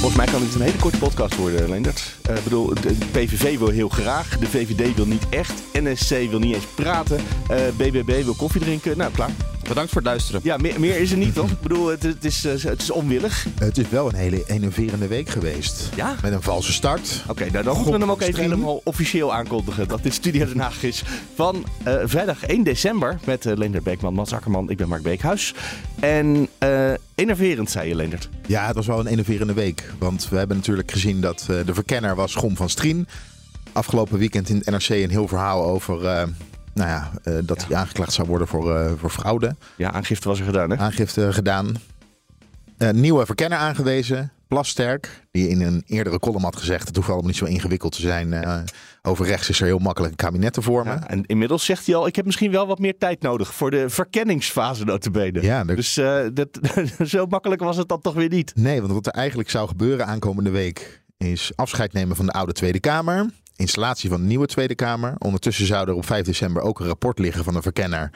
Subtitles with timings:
[0.00, 2.16] Volgens mij kan dit een hele korte podcast worden, Leendert.
[2.22, 6.38] Eh, Ik bedoel, de PVV wil heel graag, de VVD wil niet echt, NSC wil
[6.38, 8.96] niet eens praten, eh, BBB wil koffie drinken.
[8.96, 9.30] Nou, klaar.
[9.70, 10.40] Bedankt voor het luisteren.
[10.44, 11.50] Ja, meer, meer is er niet, toch?
[11.50, 13.46] Ik bedoel, het, het is, eh, het is onwillig.
[13.58, 15.88] Het is wel een hele enerverende week geweest.
[15.96, 16.14] Ja?
[16.22, 17.24] Met een valse start.
[17.28, 20.58] Oké, nou dan moeten we hem ook even helemaal officieel aankondigen dat dit Studio Den
[20.58, 21.02] Haag is
[21.34, 25.54] van eh, vrijdag 1 december met uh, Leendert Beekman, Mats Akkerman, ik ben Mark Beekhuis.
[26.00, 28.28] En eh enerverend, zei je Leendert.
[28.46, 29.92] Ja, het was wel een enerverende week.
[29.98, 33.08] Want we hebben natuurlijk gezien dat eh, de verkenner was Gom van Strien.
[33.72, 36.22] Afgelopen weekend in het NRC een heel verhaal over eh,
[36.74, 39.56] nou ja, eh, dat hij aangeklaagd zou worden voor, eh, voor fraude.
[39.76, 40.76] Ja, aangifte was er gedaan, hè?
[40.76, 41.74] Aangifte gedaan.
[42.78, 44.32] Eh, nieuwe verkenner aangewezen.
[44.48, 46.86] Plasterk, die in een eerdere column had gezegd...
[46.86, 48.44] het hoeft allemaal niet zo ingewikkeld te zijn.
[49.02, 50.92] over rechts is er heel makkelijk een kabinet te vormen.
[50.92, 53.70] Ja, en inmiddels zegt hij al, ik heb misschien wel wat meer tijd nodig voor
[53.70, 55.42] de verkenningsfase notabene.
[55.42, 55.94] Ja, Dus
[56.34, 56.48] dat,
[57.06, 58.52] zo makkelijk was het dan toch weer niet.
[58.54, 62.52] Nee, want wat er eigenlijk zou gebeuren aankomende week is afscheid nemen van de oude
[62.52, 63.26] Tweede Kamer.
[63.60, 65.14] Installatie van de nieuwe Tweede Kamer.
[65.18, 68.10] Ondertussen zou er op 5 december ook een rapport liggen van de verkenner.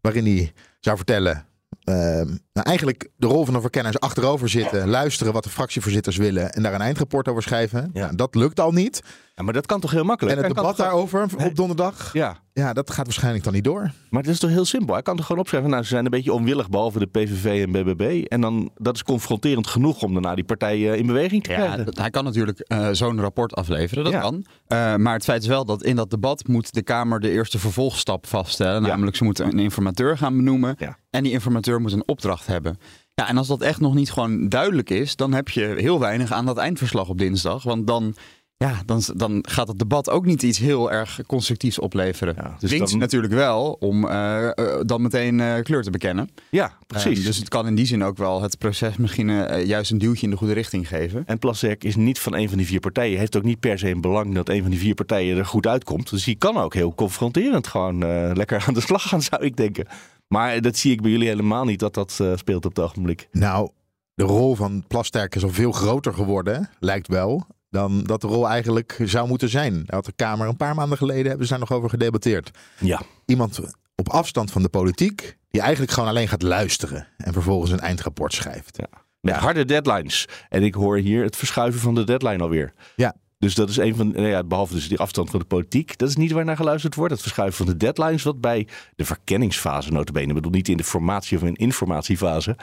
[0.00, 1.46] Waarin hij zou vertellen.
[1.84, 2.20] eh,
[2.56, 6.52] nou eigenlijk de rol van de verkenner is achterover zitten, luisteren wat de fractievoorzitters willen
[6.52, 7.90] en daar een eindrapport over schrijven.
[7.92, 8.00] Ja.
[8.00, 9.02] Nou, dat lukt al niet.
[9.34, 10.36] Ja, maar dat kan toch heel makkelijk?
[10.38, 13.90] En het debat toch- daarover op donderdag, Ja, ja, dat gaat waarschijnlijk dan niet door.
[14.10, 14.94] maar het is toch heel simpel.
[14.94, 17.72] Hij kan toch gewoon opschrijven, nou, ze zijn een beetje onwillig, behalve de PVV en
[17.72, 18.24] BBB.
[18.28, 21.56] En dan, dat is confronterend genoeg om daarna die partij eh, in beweging te Ja,
[21.56, 21.84] krijgen.
[21.84, 24.20] dat- hij kan natuurlijk eh, zo'n rapport afleveren, dat Ja.
[24.20, 24.44] kan.
[24.66, 27.58] Eh, maar het feit is wel dat in dat debat moet de Kamer de eerste
[27.58, 28.82] vervolgstap vaststellen.
[28.82, 28.88] Ja.
[28.88, 30.74] Namelijk, ze moeten een informateur gaan benoemen.
[30.78, 30.98] Ja.
[31.10, 32.78] En die informateur moet een opdracht hebben.
[33.14, 36.32] Ja, en als dat echt nog niet gewoon duidelijk is, dan heb je heel weinig
[36.32, 37.62] aan dat eindverslag op dinsdag.
[37.62, 38.14] Want dan,
[38.56, 42.34] ja, dan, dan gaat het debat ook niet iets heel erg constructiefs opleveren.
[42.36, 46.30] Ja, dus dan- natuurlijk wel om eh, eh, dan meteen eh, kleur te bekennen.
[46.50, 47.24] Ja, precies.
[47.24, 49.28] Dus het kan in die zin ook wel het proces misschien
[49.66, 51.22] juist een duwtje in de goede richting geven.
[51.26, 53.18] En Plasterk is niet van een van die vier partijen.
[53.18, 55.66] Heeft ook niet per se een belang dat een van die vier partijen er goed
[55.66, 56.10] uitkomt.
[56.10, 57.98] Dus die kan ook heel confronterend gewoon
[58.34, 59.86] lekker aan de slag gaan, zou ik denken.
[60.28, 63.28] Maar dat zie ik bij jullie helemaal niet dat dat eh, speelt op het ogenblik.
[63.32, 63.70] Nou,
[64.14, 68.48] de rol van Plasterk is al veel groter geworden, lijkt wel, dan dat de rol
[68.48, 69.72] eigenlijk zou moeten zijn.
[69.74, 72.50] Daar had de Kamer een paar maanden geleden hebben ze daar nog over gedebatteerd.
[72.78, 73.60] Ja, Iemand
[73.94, 78.32] op afstand van de politiek, die eigenlijk gewoon alleen gaat luisteren en vervolgens een eindrapport
[78.32, 78.78] schrijft.
[79.20, 80.28] met harde deadlines.
[80.48, 82.72] En ik hoor hier het verschuiven van de deadline alweer.
[82.96, 83.14] Ja.
[83.38, 86.08] Dus dat is een van, nou ja, behalve dus die afstand van de politiek, dat
[86.08, 87.12] is niet waar naar geluisterd wordt.
[87.12, 88.66] Het verschuiven van de deadlines, wat bij
[88.96, 92.56] de verkenningsfase notabene, ik bedoel niet in de formatie of in informatiefase,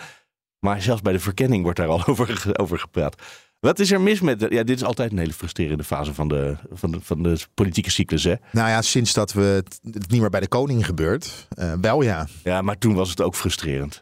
[0.60, 3.22] maar zelfs bij de verkenning wordt daar al over, over gepraat.
[3.60, 6.28] Wat is er mis met, de- ja, dit is altijd een hele frustrerende fase van
[6.28, 8.34] de, van de, van de politieke cyclus, hè?
[8.52, 12.02] Nou ja, sinds dat we het, het niet meer bij de koning gebeurt, eh, wel
[12.02, 12.28] ja.
[12.44, 14.02] Ja, maar toen was het ook frustrerend.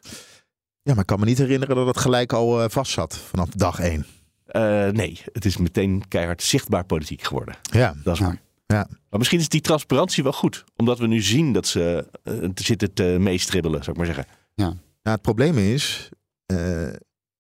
[0.82, 3.50] Ja, maar ik kan me niet herinneren dat het gelijk al eh, vast zat vanaf
[3.50, 4.06] dag één.
[4.52, 7.56] Eh, nee, het is meteen keihard zichtbaar politiek geworden.
[7.62, 8.26] Ja, Dat is Ja.
[8.26, 8.42] waar.
[8.66, 8.88] ja.
[9.10, 10.64] Maar misschien is die transparantie wel goed.
[10.76, 12.08] Omdat we nu zien dat ze
[12.54, 14.26] te zitten te meestribbelen, zou ik maar zeggen.
[14.56, 14.76] Nou,
[15.16, 16.10] het probleem is,
[16.46, 16.58] eh,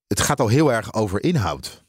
[0.08, 1.84] het gaat al heel erg over inhoud.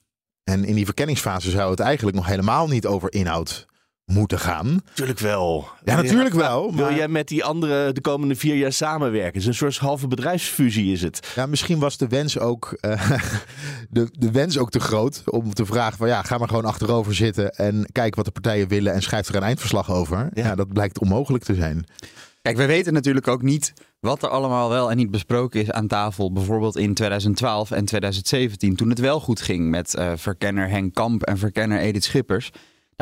[0.44, 3.66] En in die verkenningsfase zou het eigenlijk nog helemaal niet over inhoud
[4.12, 4.82] moeten gaan.
[4.86, 5.68] Natuurlijk wel.
[5.84, 6.74] Ja, natuurlijk wel.
[6.74, 9.32] Wil jij met die andere de komende vier jaar samenwerken?
[9.32, 11.32] Het is een soort halve bedrijfsfusie is het.
[11.34, 13.10] ja, misschien was de wens ook, eh,
[13.90, 17.14] de, de wens ook te groot om te vragen van ja, ga maar gewoon achterover
[17.14, 20.28] zitten en kijk wat de partijen willen en schrijf er een eindverslag over.
[20.32, 20.42] Ja.
[20.42, 21.86] Ja, dat blijkt onmogelijk te zijn.
[22.42, 25.86] Kijk, we weten natuurlijk ook niet wat er allemaal wel en niet besproken is aan
[25.86, 26.32] tafel.
[26.32, 31.22] Bijvoorbeeld in 2012 en 2017, toen het wel goed ging met eh, verkenner Henk Kamp
[31.22, 32.50] en verkenner Edith Schippers.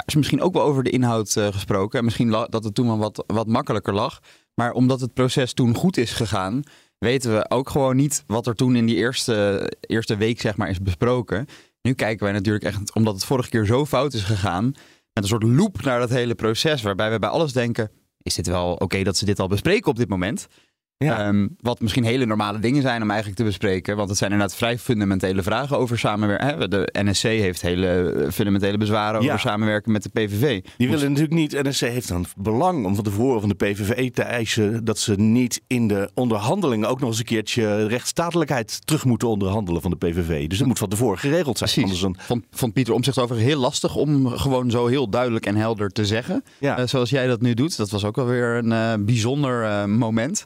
[0.01, 1.99] Daar is misschien ook wel over de inhoud eh, gesproken.
[1.99, 4.21] En misschien dat het toen wel wat, wat makkelijker lag.
[4.55, 6.63] Maar omdat het proces toen goed is gegaan,
[6.99, 10.69] weten we ook gewoon niet wat er toen in die eerste, eerste week zeg maar,
[10.69, 11.47] is besproken.
[11.83, 14.65] Nu kijken wij natuurlijk echt, omdat het vorige keer zo fout is gegaan,
[15.13, 16.83] met een soort loop naar dat hele proces.
[16.83, 17.91] Waarbij we bij alles denken,
[18.23, 20.47] is dit wel oké dat ze dit al bespreken op dit moment?
[21.05, 21.19] Ja.
[21.27, 23.97] Ehm, wat misschien hele normale dingen zijn om eigenlijk te bespreken.
[23.97, 26.71] Want het zijn inderdaad vrij fundamentele vragen over samenwerken.
[26.71, 29.27] De NSC heeft hele eh, fundamentele bezwaren Ja.
[29.29, 30.63] over samenwerken met de PVV.
[30.77, 31.63] Die willen natuurlijk niet.
[31.63, 35.61] NSC heeft dan belang om van tevoren van de PVV te eisen dat ze niet
[35.67, 40.47] in de onderhandelingen ook nog eens een keertje rechtsstatelijkheid terug moeten onderhandelen van de PVV.
[40.49, 41.71] Dus dat moet van tevoren geregeld zijn.
[41.71, 41.83] Precies.
[41.83, 45.57] Anders dan, Vond, vond Pieter Omzicht over heel lastig om gewoon zo heel duidelijk en
[45.57, 46.45] helder te zeggen.
[46.59, 47.77] ja, Eh, zoals jij dat nu doet.
[47.77, 50.45] Dat was ook wel weer een eh, bijzonder eh, moment.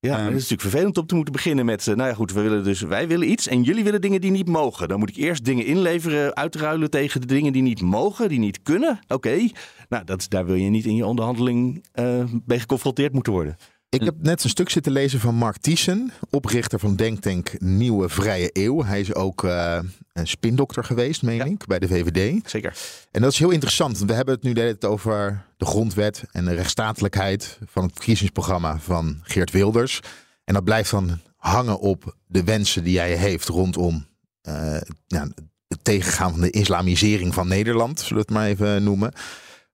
[0.00, 1.86] Ja, ehm, het is natuurlijk vervelend om te moeten beginnen met.
[1.88, 4.30] eh, nou ja, goed, we willen dus, wij willen iets en jullie willen dingen die
[4.30, 4.88] niet mogen.
[4.88, 8.62] Dan moet ik eerst dingen inleveren, uitruilen tegen de dingen die niet mogen, die niet
[8.62, 8.98] kunnen.
[9.08, 9.48] Oké,
[9.88, 13.56] nou, dat, daar wil je niet in je onderhandeling eh mee geconfronteerd moeten worden.
[13.88, 18.50] Ik heb net een stuk zitten lezen van Mark Thiessen, oprichter van Denktank Nieuwe Vrije
[18.52, 18.84] Eeuw.
[18.84, 19.78] Hij is ook eh,
[20.12, 21.44] een spindokter geweest, meen Ja.
[21.44, 22.50] ik, bij de VVD.
[22.50, 22.76] Zeker.
[23.10, 23.98] En dat is heel interessant.
[23.98, 29.18] We hebben het nu tijd over de grondwet en de rechtsstatelijkheid van het verkiezingsprogramma van
[29.22, 30.00] Geert Wilders.
[30.44, 34.06] En dat blijft dan hangen op de wensen die jij heeft rondom
[34.42, 35.28] eh, ja,
[35.68, 39.12] het tegengaan van de islamisering van Nederland, zullen we het maar even noemen.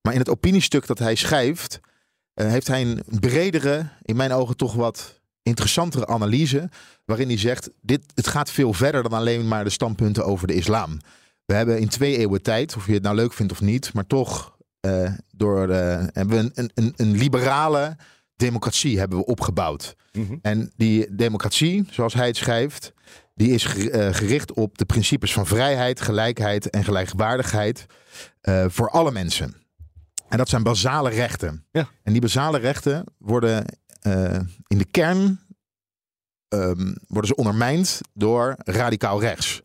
[0.03, 1.81] Maar in het opiniestuk dat hij schrijft,
[2.35, 6.69] heeft hij een bredere, in mijn ogen toch wat interessantere analyse.
[7.05, 10.55] Waarin hij zegt, dit, het gaat veel verder dan alleen maar de standpunten over de
[10.55, 10.99] islam.
[11.45, 14.07] We hebben in twee eeuwen tijd, of je het nou leuk vindt of niet, maar
[14.07, 17.97] toch eh, door de, hebben we een, een, een liberale
[18.37, 19.97] democratie hebben we opgebouwd.
[20.13, 20.37] Mhm.
[20.43, 22.93] En die democratie, zoals hij het schrijft,
[23.35, 27.87] die is ger- eh, gericht op de principes van vrijheid, gelijkheid en gelijkwaardigheid
[28.41, 29.62] eh, voor alle mensen.
[30.33, 31.65] En dat zijn basale rechten.
[31.71, 31.89] Ja.
[32.03, 33.65] En die basale rechten worden
[34.01, 35.41] eh, in de kern
[36.49, 39.63] ehm, worden ze ondermijnd door radicaal rechts.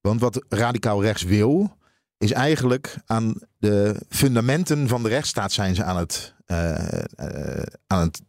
[0.00, 1.76] Want wat radicaal rechts wil,
[2.18, 8.00] is eigenlijk aan de fundamenten van de rechtsstaat zijn ze aan het, eh, eh, aan
[8.00, 8.22] het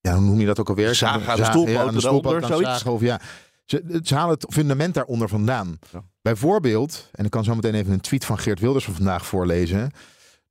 [0.00, 0.94] ja, hoe noem je dat ook alweer?
[0.94, 2.84] Zagen aan de stoelpoten ja, aan de zoiets?
[2.84, 3.20] of ja.
[3.64, 5.78] Ze, ze halen het fundament daaronder vandaan.
[5.92, 6.04] Ja.
[6.22, 9.92] Bijvoorbeeld, en ik kan zo meteen even een tweet van Geert Wilders van vandaag voorlezen.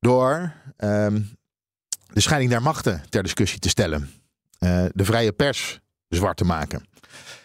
[0.00, 1.22] Door ehm,
[2.12, 4.10] de scheiding der machten ter discussie te stellen.
[4.58, 6.86] Eh, de vrije pers zwart te maken.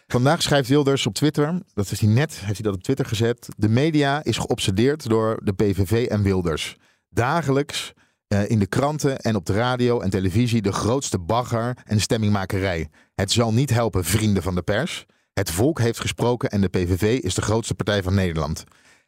[0.07, 3.47] Vandaag schrijft Wilders op Twitter, dat heeft hij net heeft hij dat op Twitter gezet.
[3.57, 6.77] De media is geobsedeerd door de PVV en Wilders.
[7.09, 7.93] Dagelijks
[8.27, 12.89] eh, in de kranten en op de radio en televisie de grootste bagger en stemmingmakerij.
[13.15, 15.05] Het zal niet helpen, vrienden van de pers.
[15.33, 18.63] Het volk heeft gesproken en de PVV is de grootste partij van Nederland.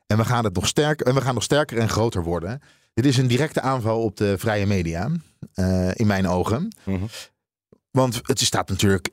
[0.07, 2.61] En we gaan, het nog, sterker, en we gaan nog sterker en groter worden.
[2.95, 5.11] Dit is een directe aanval op de vrije media,
[5.53, 6.75] eh, in mijn ogen.
[6.83, 7.05] Mhm.
[7.91, 9.09] Want het staat natuurlijk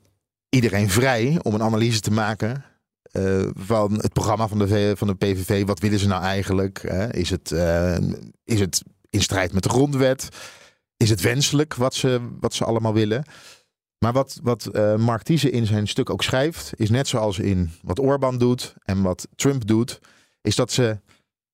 [0.49, 2.63] iedereen vrij om een analyse te maken
[3.03, 5.65] eh, van het programma van de, van de PVV.
[5.65, 6.83] Wat willen ze nou eigenlijk?
[7.11, 7.97] is, het, eh,
[8.43, 10.27] is het in strijd met de grondwet?
[10.97, 13.23] Is het wenselijk wat ze, wat ze allemaal willen?
[13.97, 17.99] Maar wat, wat Mark Thiessen in zijn stuk ook schrijft, is net zoals in wat
[17.99, 19.99] Orbán doet en wat Trump doet,
[20.41, 20.99] is dat ze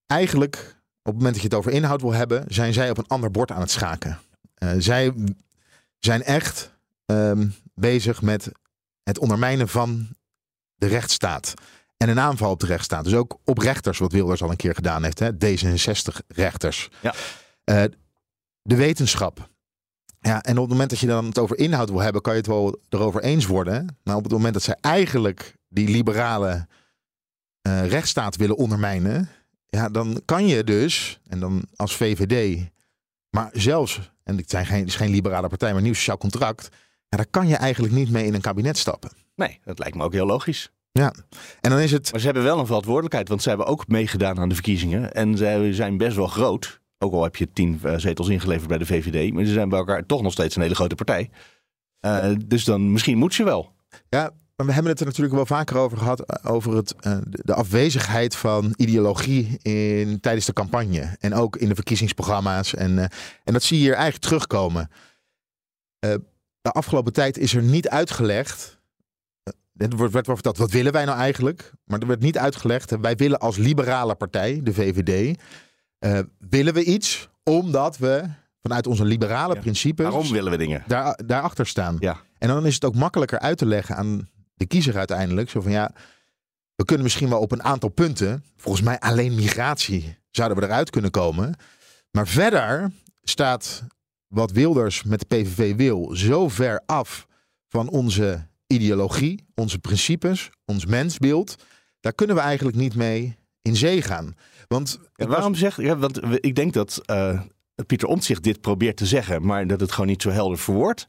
[0.06, 0.79] eigenlijk,
[1.14, 3.52] het moment dat je het over inhoud wil hebben, zijn zij op een ander bord
[3.52, 4.20] aan het schaken.
[4.54, 5.14] Eh, zij
[6.00, 8.52] zijn echt ehm, bezig met
[9.04, 10.08] het ondermijnen van
[10.76, 11.54] de rechtsstaat.
[11.98, 13.04] En een aanval op de rechtsstaat.
[13.04, 15.20] Dus ook op rechters, wat Wilders al een keer gedaan heeft.
[15.20, 15.32] Hè?
[15.32, 16.90] D66-rechters.
[17.02, 17.14] Ja.
[17.64, 17.84] Eh,
[18.62, 19.50] de wetenschap.
[20.22, 22.40] Ja, en op het moment dat je dan het over inhoud wil hebben, kan je
[22.40, 23.98] het wel erover eens worden.
[24.04, 26.68] Maar op het moment dat zij eigenlijk die liberale
[27.62, 29.30] eh, rechtsstaat willen ondermijnen,
[29.70, 32.70] ja, dan kan je dus, en dan als VVD,
[33.30, 36.70] maar zelfs, en het zijn geen, het is geen liberale partij, maar nieuw sociaal contract,
[37.08, 39.12] ja, daar kan je eigenlijk niet mee in een kabinet stappen.
[39.36, 40.72] Nee, dat lijkt me ook heel logisch.
[40.92, 41.14] Ja,
[41.62, 42.12] en dan is het.
[42.12, 45.12] Maar ze hebben wel een verantwoordelijkheid, want ze hebben ook meegedaan aan de verkiezingen.
[45.12, 46.80] En ze zijn best wel groot.
[46.98, 49.34] Ook al heb je tien eh, zetels ingeleverd bij de VVD.
[49.34, 51.30] Maar ze zijn bij elkaar toch nog steeds een hele grote partij.
[52.00, 53.74] Eh, dus dan misschien moet ze wel.
[54.10, 56.20] Ja, maar we hebben het er natuurlijk wel vaker over gehad.
[56.20, 61.16] eh, Over het, eh, de afwezigheid van ideologie in, tijdens de campagne.
[61.20, 62.74] En ook in de verkiezingsprogramma's.
[62.76, 63.06] En, eh,
[63.44, 64.90] en dat zie je hier eigenlijk terugkomen.
[66.62, 68.78] De afgelopen tijd is er niet uitgelegd.
[69.78, 71.72] Het werd wel verteld, wat willen wij nou eigenlijk?
[71.86, 72.96] Maar er werd niet uitgelegd.
[73.02, 75.40] Wij willen als liberale partij, de VVD,
[76.50, 78.24] willen we iets omdat we
[78.62, 79.60] vanuit onze liberale Ja.
[79.60, 80.84] principes Waarom willen we dingen?
[80.88, 81.98] daar, daarachter staan.
[82.00, 82.18] Ja.
[82.38, 85.50] En dan is het ook makkelijker uit te leggen aan de kiezer uiteindelijk.
[85.50, 85.92] Zo van ja,
[86.76, 90.90] we kunnen misschien wel op een aantal punten, volgens mij alleen migratie, zouden we eruit
[90.90, 91.56] kunnen komen.
[92.12, 92.92] Maar verder
[93.24, 93.84] staat
[94.28, 97.28] wat Wilders met de PVV wil zo ver af
[97.68, 101.56] van onze ideologie, onze principes, ons mensbeeld.
[102.00, 104.36] Daar kunnen we eigenlijk niet mee in zee gaan.
[104.68, 105.78] Want waarom zegt...
[105.78, 107.42] Ja, want ik denk dat eh,
[107.86, 111.06] Pieter Omtzigt dit probeert te zeggen, maar dat het gewoon niet zo helder verwoordt.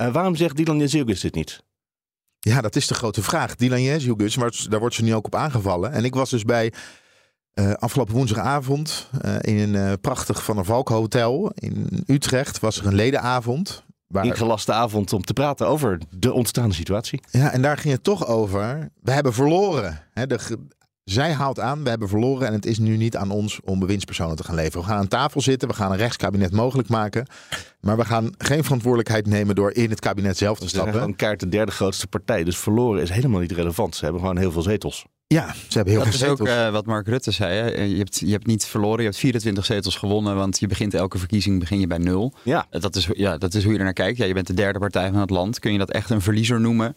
[0.00, 1.62] Uh, waarom zegt Dylan Jezielgus dit niet?
[2.40, 3.54] Ja, dat is de grote vraag.
[3.54, 5.92] Dylan Jezielgus, daar wordt ze nu ook op aangevallen.
[5.92, 6.72] En ik was dus bij
[7.54, 12.86] uh, afgelopen woensdagavond uh, in een prachtig Van der Valk hotel in Utrecht was er
[12.86, 13.84] een ledenavond.
[14.06, 14.24] Waar...
[14.24, 17.20] Ingelaste avond om te praten over de ontstaande situatie.
[17.30, 18.90] Ja, en daar ging het toch over.
[19.02, 20.02] We hebben verloren.
[20.12, 20.58] Hè, de,
[21.12, 24.36] zij haalt aan, we hebben verloren en het is nu niet aan ons om bewindspersonen
[24.36, 24.80] te gaan leveren.
[24.80, 27.26] We gaan aan tafel zitten, we gaan een rechtskabinet mogelijk maken.
[27.80, 30.92] Maar we gaan geen verantwoordelijkheid nemen door in het kabinet zelf te stappen.
[30.92, 32.44] Ze zijn gewoon kaart de derde grootste partij.
[32.44, 33.96] Dus verloren is helemaal niet relevant.
[33.96, 35.06] Ze hebben gewoon heel veel zetels.
[35.26, 36.38] Ja, ze hebben heel dat veel zetels.
[36.38, 37.54] Dat is ook uh, wat Mark Rutte zei.
[37.54, 37.82] Hè?
[37.82, 40.36] Je, hebt, je hebt niet verloren, je hebt 24 zetels gewonnen.
[40.36, 42.32] Want je begint elke verkiezing begin je bij nul.
[42.42, 42.66] Ja.
[42.70, 44.18] Dat, is, ja, dat is hoe je er naar kijkt.
[44.18, 45.58] Ja, je bent de derde partij van het land.
[45.58, 46.96] Kun je dat echt een verliezer noemen?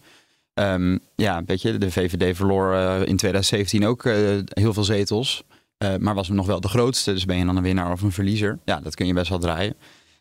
[0.54, 4.14] Um, ja, weet je, de VVD verloor uh, in 2017 ook uh,
[4.46, 5.44] heel veel zetels.
[5.78, 7.14] Uh, maar was hem nog wel de grootste.
[7.14, 8.60] Dus ben je dan een winnaar of een verliezer?
[8.66, 9.76] Ja, dat kun je best wel draaien.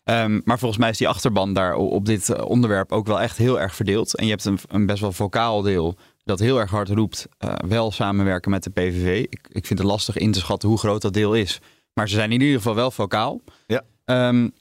[0.05, 3.61] Um, maar volgens mij is die achterban daar op dit onderwerp ook wel echt heel
[3.61, 4.17] erg verdeeld.
[4.17, 7.27] En je hebt een, een best wel vocaal deel dat heel erg hard roept.
[7.67, 9.23] wel samenwerken met de PVV.
[9.23, 11.61] Ik, ik vind het lastig in te schatten hoe groot dat deel is.
[11.95, 13.41] Maar ze zijn in ieder geval wel vocaal.
[13.67, 13.83] Ja.
[14.29, 14.53] Um,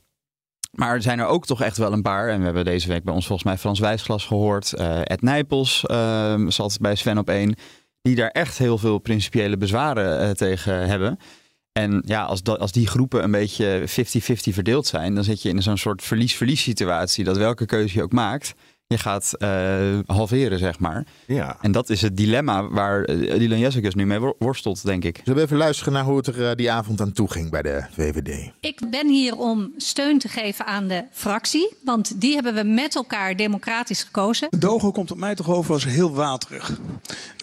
[0.72, 2.30] maar er zijn er ook toch echt wel een paar.
[2.30, 4.74] En we hebben deze week bij ons volgens mij Frans Wijsglas gehoord.
[4.78, 7.56] Uh, Ed Nijpels uh, zat bij Sven op één.
[8.02, 11.18] Die daar echt heel veel principiële bezwaren uh, tegen hebben.
[11.72, 13.84] En ja, als, dat, als die groepen een beetje 50-50
[14.34, 17.24] verdeeld zijn, dan zit je in zo'n soort verlies-verlies situatie.
[17.24, 18.54] Dat welke keuze je ook maakt,
[18.92, 21.06] je gaat uh, halveren, zeg maar.
[21.28, 21.58] Ja.
[21.62, 25.20] En dat is het dilemma waar uh, Dylan Jessicus nu mee worstelt, denk ik.
[25.24, 27.62] Zullen we even luisteren naar hoe het er uh, die avond aan toe ging bij
[27.62, 28.52] de VVD?
[28.60, 32.96] Ik ben hier om steun te geven aan de fractie, want die hebben we met
[32.96, 34.48] elkaar democratisch gekozen.
[34.60, 36.80] Dogo komt op mij toch over als heel waterig.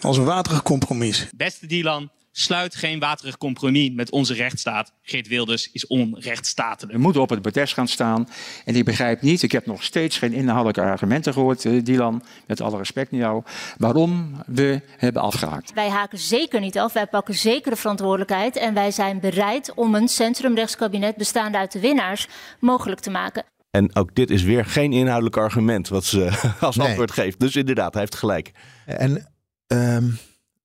[0.01, 1.29] Als een waterig compromis.
[1.35, 4.93] Beste Dylan, sluit geen waterig compromis met onze rechtsstaat.
[5.01, 6.95] Geert Wilders is onrechtsstatelijk.
[6.95, 8.27] We moeten op het protest gaan staan.
[8.65, 12.61] En ik begrijp niet, ik heb nog steeds geen inhoudelijke argumenten gehoord, uh, Dylan, met
[12.61, 13.43] alle respect naar jou,
[13.77, 15.73] waarom we hebben afgehaakt.
[15.73, 19.95] Wij haken zeker niet af, wij pakken zeker de verantwoordelijkheid en wij zijn bereid om
[19.95, 22.27] een centrumrechtskabinet bestaande uit de winnaars
[22.59, 23.43] mogelijk te maken.
[23.71, 26.87] En ook dit is weer geen inhoudelijk argument wat ze als nee.
[26.87, 27.39] antwoord geeft.
[27.39, 28.51] Dus inderdaad, hij heeft gelijk.
[28.85, 29.31] En
[29.67, 30.17] um,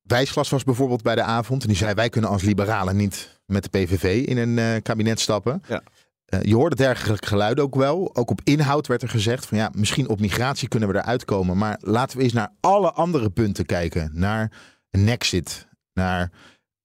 [0.04, 1.62] Wijsglas was bijvoorbeeld bij de avond.
[1.62, 5.20] En die zei: Wij kunnen als liberalen niet met de PVV in een uh, kabinet
[5.20, 5.62] stappen.
[5.68, 5.82] Ja.
[6.28, 8.16] Uh, je hoorde dergelijke geluiden ook wel.
[8.16, 11.56] Ook op inhoud werd er gezegd: van ja, misschien op migratie kunnen we eruit komen.
[11.56, 14.11] Maar laten we eens naar alle andere punten kijken.
[14.12, 14.52] Naar
[14.90, 16.30] een Nexit, naar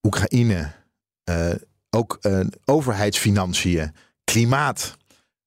[0.01, 0.71] Oekraïne,
[1.29, 1.49] uh,
[1.89, 2.19] ook
[2.65, 3.91] overheidsfinanciën,
[4.23, 4.97] klimaat.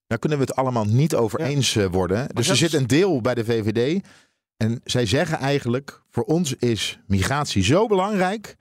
[0.07, 1.47] Daar kunnen we het allemaal niet over ja.
[1.47, 2.17] eens worden.
[2.17, 4.05] Maar dus er zit een deel bij de VVD
[4.57, 8.57] en zij zeggen eigenlijk, voor ons is migratie zo belangrijk.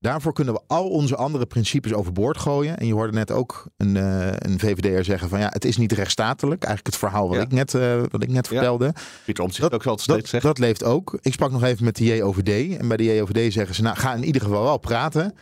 [0.00, 2.78] Daarvoor kunnen we al onze andere principes overboord gooien.
[2.78, 5.92] En je hoorde net ook een, uh, een VVD'er zeggen van ja, het is niet
[5.92, 6.64] rechtsstatelijk.
[6.64, 7.42] Eigenlijk het verhaal wat ja.
[7.42, 8.52] ik net, uh, wat ik net ja.
[8.52, 8.94] vertelde.
[9.24, 11.18] Pieter Omtzigt ook wel steeds dat, dat leeft ook.
[11.20, 12.76] Ik sprak nog even met de JOVD.
[12.76, 15.34] En bij de JOVD zeggen ze, nou ga in ieder geval wel praten.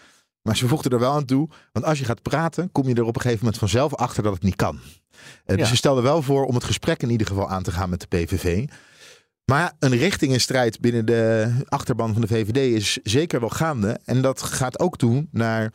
[0.42, 1.48] Maar ze voegden er wel aan toe.
[1.72, 4.34] Want als je gaat praten, kom je er op een gegeven moment vanzelf achter dat
[4.34, 4.78] het niet kan.
[5.46, 7.90] Uh, dus ze stelden wel voor om het gesprek in ieder geval aan te gaan
[7.90, 8.66] met de PVV.
[9.46, 14.00] Maar een richtingenstrijd binnen de achterban van de VVD is zeker wel gaande.
[14.04, 15.72] En dat gaat ook toe naar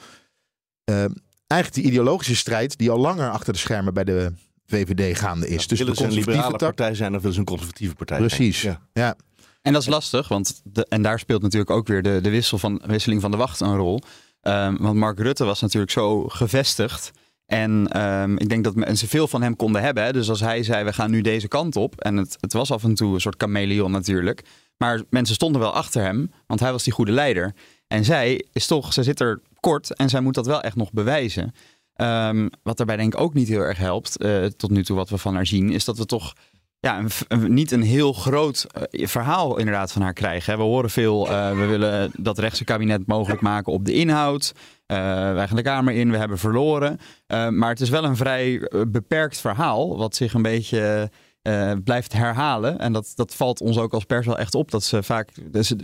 [0.90, 1.06] uh,
[1.48, 4.34] eigenlijk die ideologische strijd die al langer achter de schermen bij de
[4.66, 5.62] VVD gaande is.
[5.62, 8.60] Ja, dus willen ze een liberale partij zijn of willen ze een conservatieve partij Precies,
[8.60, 8.80] zijn?
[8.94, 9.04] ja.
[9.04, 9.16] ja.
[9.62, 12.58] En dat is lastig, want de, en daar speelt natuurlijk ook weer de, de wissel
[12.58, 14.02] van, wisseling van de wacht een rol.
[14.42, 17.12] Um, want Mark Rutte was natuurlijk zo gevestigd.
[17.52, 20.14] En um, ik denk dat mensen veel van hem konden hebben.
[20.14, 22.02] Dus als hij zei, we gaan nu deze kant op.
[22.02, 24.44] En het, het was af en toe een soort chameleon natuurlijk.
[24.78, 27.54] Maar mensen stonden wel achter hem, want hij was die goede leider.
[27.88, 30.92] En zij is toch, zij zit er kort en zij moet dat wel echt nog
[30.92, 31.54] bewijzen.
[31.96, 35.10] Um, wat daarbij denk ik ook niet heel erg helpt, uh, tot nu toe wat
[35.10, 36.34] we van haar zien, is dat we toch
[36.82, 40.58] ja, een, niet een heel groot uh, verhaal inderdaad van haar krijgen.
[40.58, 44.54] We horen veel, uh, we willen dat rechtse kabinet mogelijk maken op de inhoud.
[44.56, 44.98] Uh,
[45.34, 47.00] wij gaan de Kamer in, we hebben verloren.
[47.28, 51.12] Maar het is wel een vrij beperkt verhaal, wat zich een beetje
[51.84, 52.80] blijft herhalen.
[52.80, 55.30] En dat, dat valt ons ook als pers wel echt op, dat ze vaak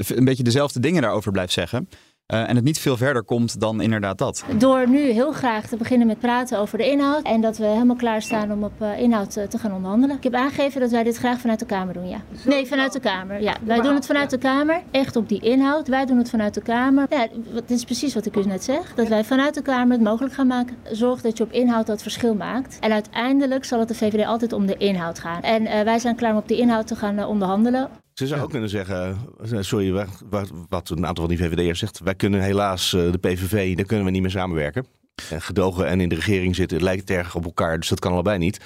[0.07, 1.89] een beetje dezelfde dingen daarover blijft zeggen.
[2.33, 4.43] Uh, en het niet veel verder komt dan inderdaad dat.
[4.57, 7.23] Door nu heel graag te beginnen met praten over de inhoud.
[7.23, 10.17] En dat we helemaal klaarstaan om op uh, inhoud uh, te gaan onderhandelen.
[10.17, 12.21] Ik heb aangegeven dat wij dit graag vanuit de Kamer doen, ja.
[12.45, 13.41] Nee, vanuit de Kamer.
[13.41, 14.81] Ja, wij doen het vanuit de Kamer.
[14.91, 15.87] Echt op die inhoud.
[15.87, 17.05] Wij doen het vanuit de Kamer.
[17.09, 18.93] Ja, dit is precies wat ik u net zeg.
[18.95, 20.75] Dat wij vanuit de Kamer het mogelijk gaan maken.
[20.91, 22.77] Zorg dat je op inhoud dat verschil maakt.
[22.79, 25.41] En uiteindelijk zal het de VVD altijd om de inhoud gaan.
[25.41, 27.89] En wij zijn klaar om op die inhoud te gaan onderhandelen.
[28.17, 29.17] Ze zou ook kunnen zeggen,
[29.59, 29.91] sorry,
[30.29, 31.99] wat, wat een aantal van die VVD'ers zegt.
[31.99, 34.85] Wij kunnen helaas de PVV, daar kunnen we niet meer samenwerken.
[35.29, 38.11] En gedogen en in de regering zitten lijkt het erg op elkaar, dus dat kan
[38.11, 38.59] allebei niet.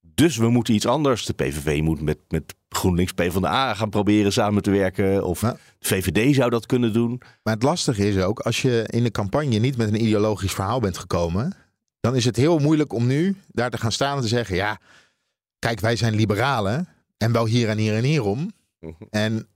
[0.00, 1.24] Dus we moeten iets anders.
[1.24, 5.24] De PVV moet met, met GroenLinks PvdA gaan proberen samen te werken.
[5.24, 5.56] Of Nou.
[5.78, 7.20] de VVD zou dat kunnen doen.
[7.42, 10.80] Maar het lastige is ook, als je in de campagne niet met een ideologisch verhaal
[10.80, 11.56] bent gekomen,
[12.00, 14.80] dan is het heel moeilijk om nu daar te gaan staan en te zeggen, ja,
[15.58, 18.56] kijk, wij zijn liberalen en wel hier en hier en hierom.
[19.10, 19.48] En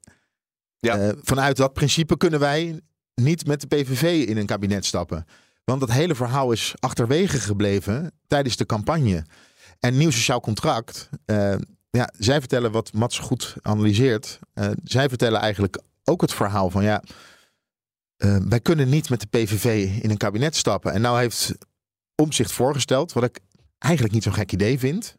[0.79, 0.99] Ja.
[0.99, 2.81] eh, vanuit dat principe kunnen wij
[3.15, 5.25] niet met de PVV in een kabinet stappen.
[5.65, 9.25] Want dat hele verhaal is achterwege gebleven tijdens de campagne.
[9.81, 11.55] En nieuw sociaal contract, eh,
[11.91, 14.39] ja, zij vertellen wat Mats goed analyseert.
[14.55, 17.03] eh, zij vertellen eigenlijk ook het verhaal van ja,
[18.49, 20.93] wij kunnen niet met de PVV in een kabinet stappen.
[20.93, 21.53] En nou heeft
[22.15, 23.39] Omzicht voorgesteld, wat ik
[23.79, 25.17] eigenlijk niet zo'n gek idee vind.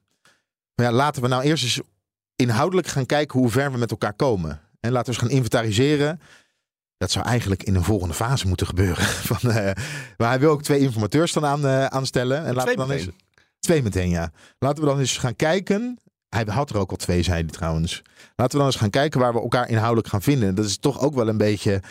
[0.76, 1.82] Maar ja, laten we nou eerst eens
[2.36, 4.60] inhoudelijk gaan kijken hoe ver we met elkaar komen.
[4.80, 6.20] En laten we eens gaan inventariseren.
[6.98, 9.04] Dat zou eigenlijk in een volgende fase moeten gebeuren.
[9.32, 9.72] Van, eh,
[10.18, 12.46] maar hij wil ook twee informateurs dan aan, eh, aanstellen.
[12.46, 13.20] En laten we dan eens, meteen.
[13.60, 14.32] twee meteen, ja.
[14.60, 16.00] Laten we dan eens gaan kijken.
[16.30, 18.02] Hij had er ook al twee, zei hij trouwens.
[18.36, 20.56] Laten we dan eens gaan kijken waar we elkaar inhoudelijk gaan vinden.
[20.56, 21.82] Dat is toch ook wel een beetje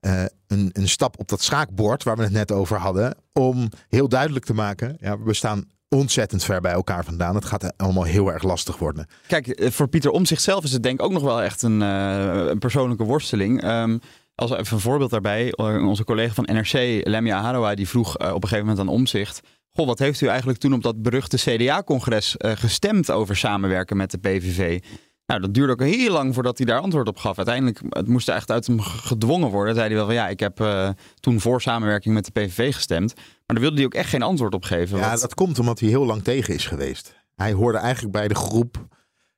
[0.00, 3.16] eh, een, een stap op dat schaakbord waar we het net over hadden.
[3.32, 7.34] Om heel duidelijk te maken, ja, we staan ontzettend ver bij elkaar vandaan.
[7.34, 9.06] Het gaat allemaal heel erg lastig worden.
[9.26, 11.82] Kijk, eh, voor Pieter om zichzelf is het denk ik ook nog wel echt een,
[11.82, 13.62] eh, een persoonlijke worsteling.
[13.62, 13.98] Ehm,
[14.34, 15.50] als even een voorbeeld daarbij.
[15.52, 16.72] eh, Onze collega van NRC,
[17.06, 19.40] Lemia Harawa, die vroeg op een gegeven moment aan Omzicht.
[19.72, 24.18] Goh, wat heeft u eigenlijk toen op dat beruchte CDA-congres gestemd over samenwerken met de
[24.18, 24.80] PVV?
[25.28, 27.36] Nou, dat duurde ook heel lang voordat hij daar antwoord op gaf.
[27.36, 29.74] Uiteindelijk, het moest echt uit hem gedwongen worden.
[29.74, 30.88] Zei hij wel van ja, ik heb eh,
[31.20, 33.14] toen voor samenwerking met de PVV gestemd.
[33.14, 34.98] Maar daar wilde hij ook echt geen antwoord op geven.
[34.98, 37.14] Ja, wat- dat komt omdat hij heel lang tegen is geweest.
[37.34, 38.86] Hij hoorde eigenlijk bij de groep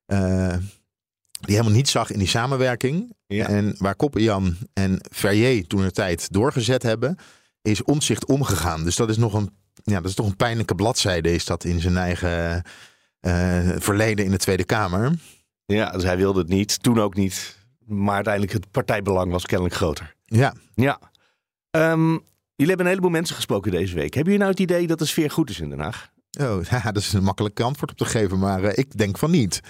[0.06, 0.54] eh,
[1.40, 3.16] die helemaal niet zag in die samenwerking.
[3.26, 3.46] Ja.
[3.48, 7.16] En waar Koppenjan en Verrier toen de tijd doorgezet hebben,
[7.62, 8.84] is omzicht omgegaan.
[8.84, 9.50] Dus dat is nog een,
[9.84, 12.62] ja, dat is toch een pijnlijke bladzijde, is dat in zijn eigen
[13.20, 15.12] eh, verleden in de Tweede Kamer.
[15.72, 16.82] Ja, dus hij wilde het niet.
[16.82, 17.58] Toen ook niet.
[17.86, 20.14] Maar uiteindelijk het partijbelang was kennelijk groter.
[20.24, 20.98] Ja, Ja.
[21.70, 22.20] Ehm, jullie
[22.56, 24.14] hebben een heleboel mensen gesproken deze week.
[24.14, 26.08] Hebben jullie nou het idee dat de sfeer goed is in Den Haag?
[26.40, 29.30] oh, ja, dat is een makkelijk antwoord op te geven, maar eh, ik denk van
[29.30, 29.60] niet.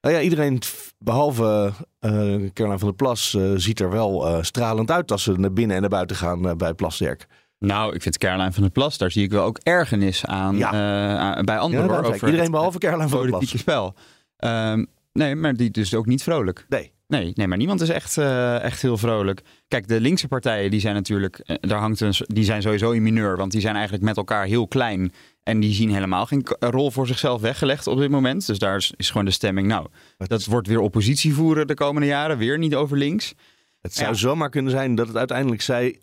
[0.00, 0.60] Nou ja, iedereen,
[0.98, 2.10] behalve eh
[2.52, 5.74] Caroline van der Plas, eh, ziet er wel eh, stralend uit als ze naar binnen
[5.76, 7.26] en naar buiten gaan bij Plasterk.
[7.58, 10.72] Nou, ik vind Caroline van der Plas, daar zie ik wel ook ergernis aan Ja.
[10.72, 11.84] eh, aan- bij anderen.
[11.86, 13.58] Ja, hoor, over iedereen het behalve Caroline van der Plas.
[13.58, 13.94] spel.
[14.36, 14.84] Ehm,
[15.18, 16.66] nee, maar die dus ook niet vrolijk.
[16.68, 16.92] Nee.
[17.06, 19.40] Nee, nee, maar niemand is echt, eh, echt heel vrolijk.
[19.68, 23.02] Kijk, de linkse partijen, die zijn natuurlijk, eh, daar hangt een, die zijn sowieso in
[23.02, 25.12] mineur, want die zijn eigenlijk met elkaar heel klein.
[25.42, 28.46] En die zien helemaal geen rol voor zichzelf weggelegd op dit moment.
[28.46, 29.86] Dus daar is, is gewoon de stemming, nou,
[30.18, 33.34] dat wordt weer oppositie voeren de komende jaren, weer niet over links.
[33.80, 34.14] Het zou Ja.
[34.14, 35.98] zomaar kunnen zijn dat het uiteindelijk zij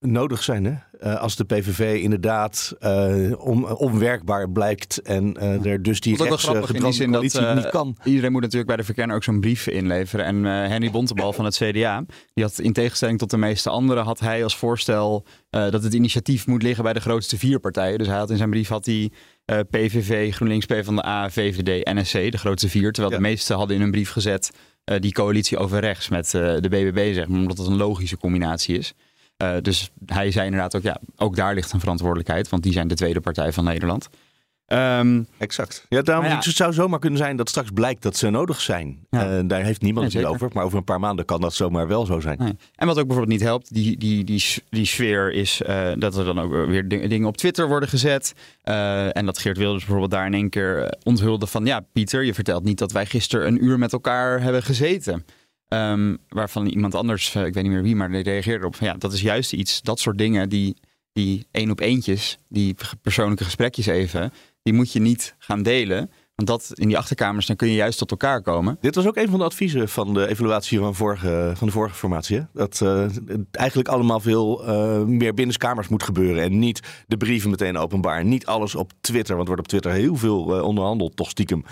[0.00, 0.64] nodig zijn.
[0.64, 0.74] Hè?
[0.98, 2.74] Eh, als de PVV inderdaad
[3.38, 7.22] on- onwerkbaar blijkt en eh, er dus die rechtse in zin dat
[7.54, 7.96] niet kan.
[8.04, 10.24] iedereen moet natuurlijk bij de verkenner ook zo'n brief inleveren.
[10.24, 14.20] En Henry Bontebal van het CDA, die had in tegenstelling tot de meeste anderen, had
[14.20, 17.98] hij als voorstel dat het initiatief moet liggen bij de grootste vier partijen.
[17.98, 19.10] Dus hij had in zijn brief had hij
[19.70, 22.92] PVV, GroenLinks, PvdA, VVD, NSC, de grootste vier.
[22.92, 23.20] Terwijl Ja.
[23.22, 24.50] de meeste hadden in hun brief gezet
[24.98, 28.94] die coalitie over rechts met de BBB, zeg maar, omdat het een logische combinatie is.
[29.40, 32.88] Eh, dus hij zei inderdaad ook, ja, ook daar ligt een verantwoordelijkheid, want die zijn
[32.88, 34.08] de tweede partij van Nederland.
[34.66, 35.86] Ehm, Exact.
[35.88, 36.34] Ja, daarom, ja.
[36.34, 39.06] Het zou zomaar kunnen zijn dat straks blijkt dat ze nodig zijn.
[39.10, 39.36] Ja.
[39.38, 40.50] Eh, daar heeft niemand het over.
[40.52, 42.38] Maar over een paar maanden kan dat zomaar wel zo zijn.
[42.38, 42.56] Nee.
[42.74, 46.24] En wat ook bijvoorbeeld niet helpt, die, die, die, die sfeer is eh, dat er
[46.24, 48.32] dan ook weer di- dingen op Twitter worden gezet.
[48.62, 51.64] Eh, en dat Geert Wilders bijvoorbeeld daar in één keer onthulde van...
[51.66, 55.24] ja, Pieter, je vertelt niet dat wij gisteren een uur met elkaar hebben gezeten.
[55.70, 58.86] Ehm, waarvan iemand anders, eh, ik weet niet meer wie, maar die reageerde van...
[58.86, 60.76] ja, dat is juist iets, dat soort dingen, die,
[61.12, 64.32] die één op eentjes, die persoonlijke gesprekjes even...
[64.62, 66.10] die moet je niet gaan delen.
[66.34, 68.76] Want dat in die achterkamers, dan kun je juist tot elkaar komen.
[68.80, 71.94] Dit was ook een van de adviezen van de evaluatie van, vorige, van de vorige
[71.94, 72.46] formatie.
[72.52, 76.42] Dat het eigenlijk allemaal veel eh, meer binnenskamers moet gebeuren.
[76.42, 78.24] En niet de brieven meteen openbaar.
[78.24, 79.36] Niet alles op Twitter.
[79.36, 81.64] Want er wordt op Twitter heel veel onderhandeld, toch stiekem.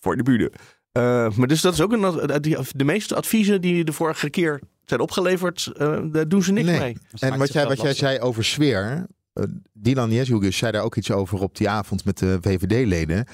[0.00, 0.52] Voor de buren.
[0.94, 2.40] Eh, maar dus dat is ook een.
[2.42, 6.66] die- De meeste adviezen die de vorige keer zijn opgeleverd, eh, daar doen ze niks
[6.66, 6.78] Nee.
[6.78, 6.96] mee.
[7.18, 9.06] En wat jij, wat jij zei over sfeer.
[9.32, 13.26] eh, Dylan Jeshugus zei daar ook iets over op die avond met de VVD-leden.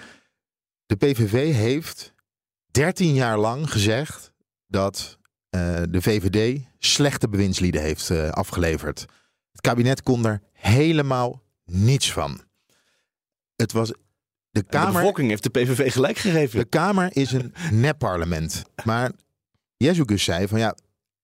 [0.87, 2.13] De PVV heeft
[2.71, 4.33] 13 jaar lang gezegd
[4.67, 5.19] dat
[5.51, 9.01] eh, de VVD slechte bewindslieden heeft eh, afgeleverd.
[9.53, 12.41] Het kabinet kon er helemaal niets van.
[13.57, 13.93] Het was
[14.51, 14.93] de Kamer.
[14.93, 16.59] bevolking heeft de PVV gelijk gegeven.
[16.59, 18.63] De Kamer is een nep-parlement.
[18.85, 19.13] Maar
[19.77, 20.77] Jezus zei van ja,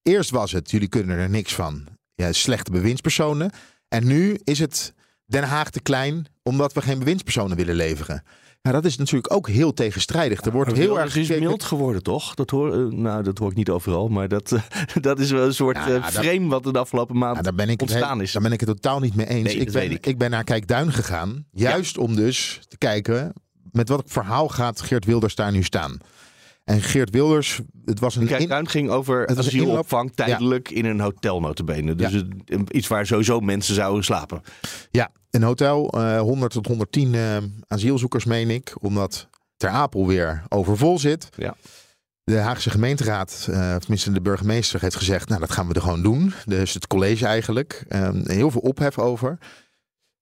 [0.03, 1.87] eerst was het, jullie kunnen er niks van.
[2.15, 3.51] Ja, slechte bewindspersonen.
[3.89, 4.95] En nu is het
[5.27, 8.23] Den Haag te klein omdat we geen bewindspersonen willen leveren.
[8.67, 10.41] Ja, dat is natuurlijk ook heel tegenstrijdig.
[10.45, 12.35] Er wordt heel erg is gekeken- mild geworden, toch?
[12.35, 14.53] Dat hoor, eh, nou, dat hoor ik niet overal, maar dat,
[15.01, 17.69] dat is wel een soort Ja, eh, dat- frame wat de afgelopen maand daar ben
[17.69, 18.33] ik ontstaan is.
[18.33, 19.43] Daar ben ik het totaal niet mee eens.
[19.53, 20.07] Nee, ik, ben, weet ik.
[20.07, 20.19] ik.
[20.19, 21.47] ben naar Kijkduin gegaan.
[21.51, 23.33] Juist om dus te kijken
[23.73, 25.99] met wat verhaal gaat Geert Wilders daar nu staan.
[26.65, 28.27] En Geert Wilders, het was een...
[28.27, 31.95] Kijk, in- Duin ging over Het asielopvang tijdelijk in een hotel notabene.
[31.95, 34.41] Dus het- iets waar sowieso mensen zouden slapen.
[34.91, 37.37] Ja, een hotel, eh 100 tot 110 eh,
[37.69, 41.29] asielzoekers meen ik, omdat Ter Apel weer overvol zit.
[41.37, 41.57] Ja.
[42.25, 45.81] De Haagse gemeenteraad, eh, of tenminste de burgemeester, heeft gezegd, nou dat gaan we er
[45.81, 46.33] gewoon doen.
[46.45, 47.85] Dus het college eigenlijk.
[47.89, 49.39] Eh, heel veel ophef over.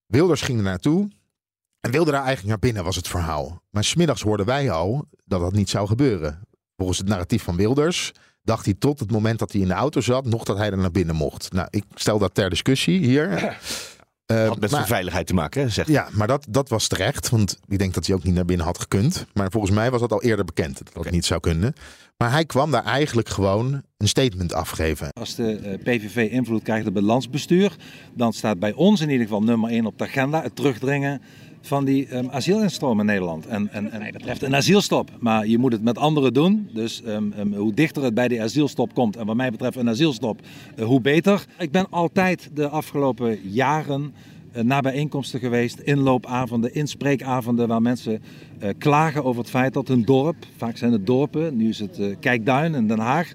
[0.06, 1.08] Wilders ging er naartoe
[1.80, 3.62] en wilde daar eigenlijk naar binnen, was het verhaal.
[3.70, 6.40] Maar smiddags hoorden wij al dat dat niet zou gebeuren.
[6.76, 10.00] Volgens het narratief van Wilders dacht hij tot het moment dat hij in de auto
[10.00, 11.52] zat, nog dat hij er naar binnen mocht.
[11.52, 13.58] Nou, ik stel dat ter discussie hier.
[14.26, 16.88] Eh, Had met zijn maar- veiligheid te maken, hè, zegt ja, maar dat, dat was
[16.88, 17.28] terecht.
[17.28, 19.26] Want ik denk dat hij ook niet naar binnen had gekund.
[19.34, 21.74] Maar volgens mij was dat al eerder bekend dat dat niet zou kunnen.
[22.16, 25.08] Maar hij kwam daar eigenlijk gewoon een statement afgeven.
[25.12, 27.76] Als de eh, PVV invloed krijgt op het landsbestuur,
[28.14, 31.22] dan staat bij ons in ieder geval nummer 1 op de agenda het terugdringen
[31.66, 33.46] van die ehm, asielinstroom in Nederland.
[33.46, 35.10] En, en, en dat betreft een asielstop.
[35.20, 36.68] Maar je moet het met anderen doen.
[36.72, 39.88] Dus ehm, ehm, hoe dichter het bij die asielstop komt, en wat mij betreft een
[39.88, 40.40] asielstop,
[40.76, 41.46] eh, hoe beter.
[41.58, 44.14] Ik ben altijd de afgelopen jaren
[44.52, 48.22] eh, naar bijeenkomsten geweest, inloopavonden, inspreekavonden, waar mensen
[48.58, 52.00] eh, klagen over het feit dat hun dorp, vaak zijn het dorpen, nu is het
[52.20, 53.32] Kijkduin in Den Haag,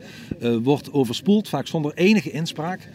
[0.63, 2.89] wordt overspoeld, vaak zonder enige inspraak,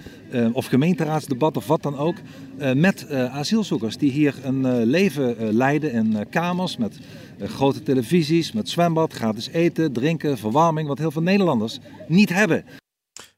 [0.52, 2.16] of gemeenteraadsdebat of wat dan ook,
[2.58, 6.98] eh, met eh, asielzoekers die hier een eh, leven eh, leiden in eh, kamers met
[7.38, 12.64] eh, grote televisies, met zwembad, gratis eten, drinken, verwarming, wat heel veel Nederlanders niet hebben.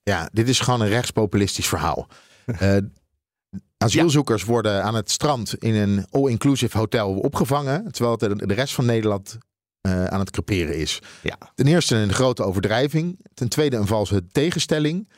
[0.02, 2.06] Ja, dit is gewoon een rechtspopulistisch verhaal.
[2.58, 2.76] Eh,
[3.76, 7.92] asielzoekers worden aan het strand in een all-inclusive hotel opgevangen.
[7.92, 9.38] Terwijl het de rest van Nederland
[9.80, 11.02] eh, aan het creperen is.
[11.22, 11.38] Ja.
[11.54, 13.20] Ten eerste een grote overdrijving.
[13.34, 15.08] Ten tweede een valse tegenstelling.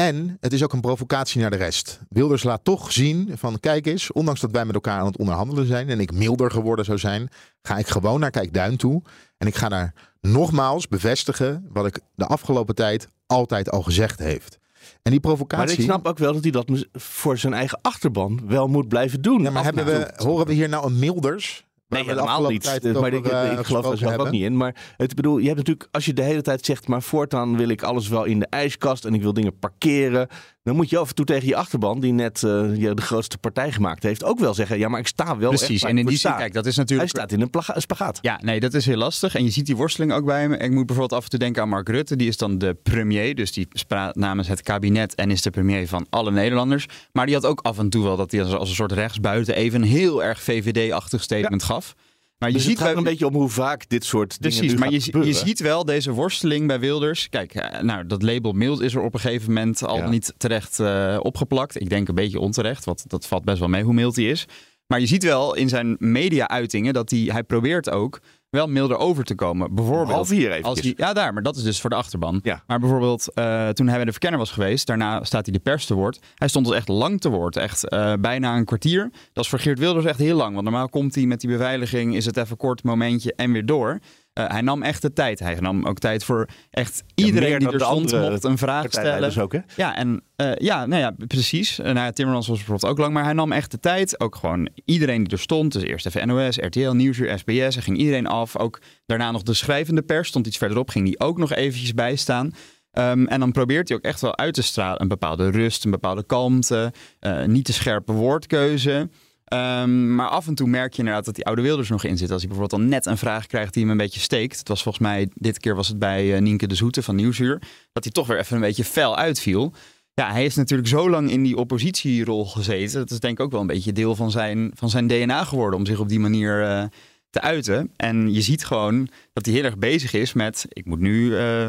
[0.00, 2.00] En het is ook een provocatie naar de rest.
[2.08, 5.66] Wilders laat toch zien van kijk eens, ondanks dat wij met elkaar aan het onderhandelen
[5.66, 7.28] zijn en ik milder geworden zou zijn,
[7.62, 9.02] ga ik gewoon naar Kijkduin toe.
[9.38, 14.58] En ik ga daar nogmaals bevestigen wat ik de afgelopen tijd altijd al gezegd heeft.
[15.02, 15.66] En die provocatie.
[15.66, 19.22] Maar ik snap ook wel dat hij dat voor zijn eigen achterban wel moet blijven
[19.22, 19.42] doen.
[19.42, 21.65] Ja, maar hebben en we, horen we hier nou een Milders?
[21.88, 22.80] Nee, helemaal niet.
[23.00, 24.56] maar ik, eh, ik geloof er zelf ook niet in.
[24.56, 27.68] Maar het bedoel, je hebt natuurlijk, als je de hele tijd zegt, maar voortaan wil
[27.68, 30.28] ik alles wel in de ijskast en ik wil dingen parkeren.
[30.66, 33.72] Dan moet je af en toe tegen je achterban, die net eh, de grootste partij
[33.72, 36.36] gemaakt heeft, ook wel zeggen, ja, maar ik sta wel Precies, en in die zin,
[36.36, 37.12] kijk, dat is natuurlijk...
[37.12, 38.18] Hij staat in een spagaat.
[38.22, 39.34] Ja, nee, dat is heel lastig.
[39.34, 40.56] En je ziet die worsteling ook bij me.
[40.56, 42.16] Ik moet bijvoorbeeld af en toe denken aan Mark Rutte.
[42.16, 45.88] Die is dan de premier, dus die praat namens het kabinet en is de premier
[45.88, 46.86] van alle Nederlanders.
[47.12, 49.54] Maar die had ook af en toe wel dat hij als, als een soort rechtsbuiten
[49.54, 51.94] even een heel erg VVD-achtig statement gaf.
[52.38, 54.78] Maar je dus ziet het gaat een beetje om hoe vaak dit soort dingen Precies,
[54.78, 57.28] maar je, je ziet wel deze worsteling bij Wilders.
[57.28, 60.08] Kijk, eh, nou, dat label mild is er op een gegeven moment al Ja.
[60.08, 61.80] niet terecht eh, opgeplakt.
[61.80, 64.44] Ik denk een beetje onterecht, want dat valt best wel mee hoe mild hij is.
[64.86, 69.24] Maar je ziet wel in zijn media-uitingen dat hij, hij probeert ook wel milder over
[69.24, 69.74] te komen.
[69.74, 70.66] Bijvoorbeeld, hier eventjes.
[70.66, 72.40] als hij, ja, daar, maar dat is dus voor de achterban.
[72.42, 72.62] Ja.
[72.66, 75.86] Maar bijvoorbeeld, eh, toen hij bij de verkenner was geweest, daarna staat hij de pers
[75.86, 76.20] te woord.
[76.34, 79.10] Hij stond dus echt lang te woord, echt eh, bijna een kwartier.
[79.32, 82.16] Dat is voor Geert Wilders echt heel lang, want normaal komt hij met die beveiliging,
[82.16, 84.00] is het even kort momentje en weer door.
[84.36, 85.38] Eh, hij nam echt de tijd.
[85.38, 89.42] Hij nam ook tijd voor echt iedereen die er stond mocht een vraag stellen.
[89.42, 89.58] ook, hè?
[89.76, 91.78] Ja, en eh, ja, nou ja, precies.
[91.78, 94.20] En nou ja, Timmermans was bijvoorbeeld ook lang, maar hij nam echt de tijd.
[94.20, 95.72] Ook gewoon iedereen die er stond.
[95.72, 97.74] Dus eerst even NOS, RTL, Nieuwsuur, SBS.
[97.74, 98.56] Hij ging iedereen af.
[98.58, 100.90] Ook daarna nog de schrijvende pers stond iets verderop.
[100.90, 102.52] Ging die ook nog eventjes bijstaan.
[102.90, 105.00] Ehm, en dan probeert hij ook echt wel uit te stralen.
[105.00, 106.92] Een bepaalde rust, een bepaalde kalmte.
[107.20, 109.08] eh, niet te scherpe woordkeuze.
[109.46, 112.30] Ehm, maar af en toe merk je inderdaad dat die oude Wilders nog in zit.
[112.30, 114.58] Als hij bijvoorbeeld dan net een vraag krijgt die hem een beetje steekt.
[114.58, 117.62] Het was volgens mij, dit keer was het bij eh, Nienke de Zoete van Nieuwsuur.
[117.92, 119.72] Dat hij toch weer even een beetje fel uitviel.
[120.14, 122.98] Ja, hij is natuurlijk zo lang in die oppositierol gezeten.
[122.98, 125.78] Dat is denk ik ook wel een beetje deel van zijn, van zijn DNA geworden.
[125.78, 126.84] Om zich op die manier eh,
[127.30, 127.90] te uiten.
[127.96, 130.66] En je ziet gewoon dat hij heel erg bezig is met...
[130.68, 131.36] Ik moet nu...
[131.36, 131.66] eh,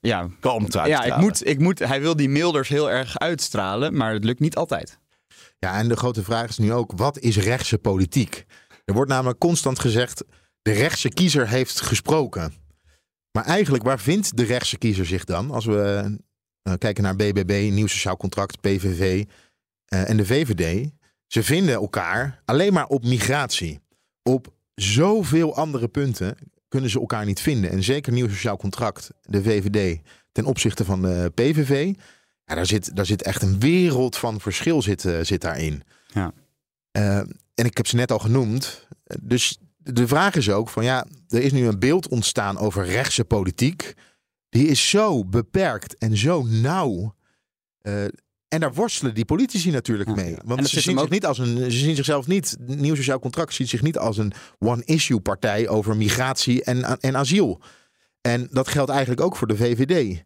[0.00, 1.24] ja, Kalmte ja ik uitstralen.
[1.24, 3.96] moet, ik moet, hij wil die Milders heel erg uitstralen.
[3.96, 4.98] Maar het lukt niet altijd.
[5.64, 8.44] Ja, en de grote vraag is nu ook, wat is rechtse politiek?
[8.84, 10.24] Er wordt namelijk constant gezegd,
[10.62, 12.52] de rechtse kiezer heeft gesproken.
[13.32, 15.50] Maar eigenlijk, waar vindt de rechtse kiezer zich dan?
[15.50, 16.10] Als we
[16.62, 19.24] eh, kijken naar BBB, Nieuw Sociaal Contract, PVV
[19.84, 20.90] eh, en de VVD.
[21.26, 23.80] Ze vinden elkaar alleen maar op migratie.
[24.22, 26.36] Op zoveel andere punten
[26.68, 27.70] kunnen ze elkaar niet vinden.
[27.70, 30.00] En zeker Nieuw Sociaal Contract, de VVD,
[30.32, 31.94] ten opzichte van de PVV.
[32.52, 35.82] Ja, daar, zit, daar zit echt een wereld van verschil zit, eh, zit daarin.
[36.06, 36.32] Ja.
[36.90, 37.18] Eh,
[37.54, 38.86] en ik heb ze net al genoemd.
[39.20, 43.24] Dus de vraag is ook van ja, er is nu een beeld ontstaan over rechtse
[43.24, 43.94] politiek.
[44.48, 47.14] Die is zo beperkt en zo nauw.
[47.82, 48.04] Uh,
[48.48, 50.36] en daar worstelen die politici natuurlijk mee.
[50.44, 53.68] Want ze zien, zich niet als een, ze zien zichzelf niet, Nieuw Sociaal Contract ziet
[53.68, 57.60] zich niet als een one-issue partij over migratie en, en asiel.
[58.20, 60.22] En dat geldt eigenlijk ook voor de VVD.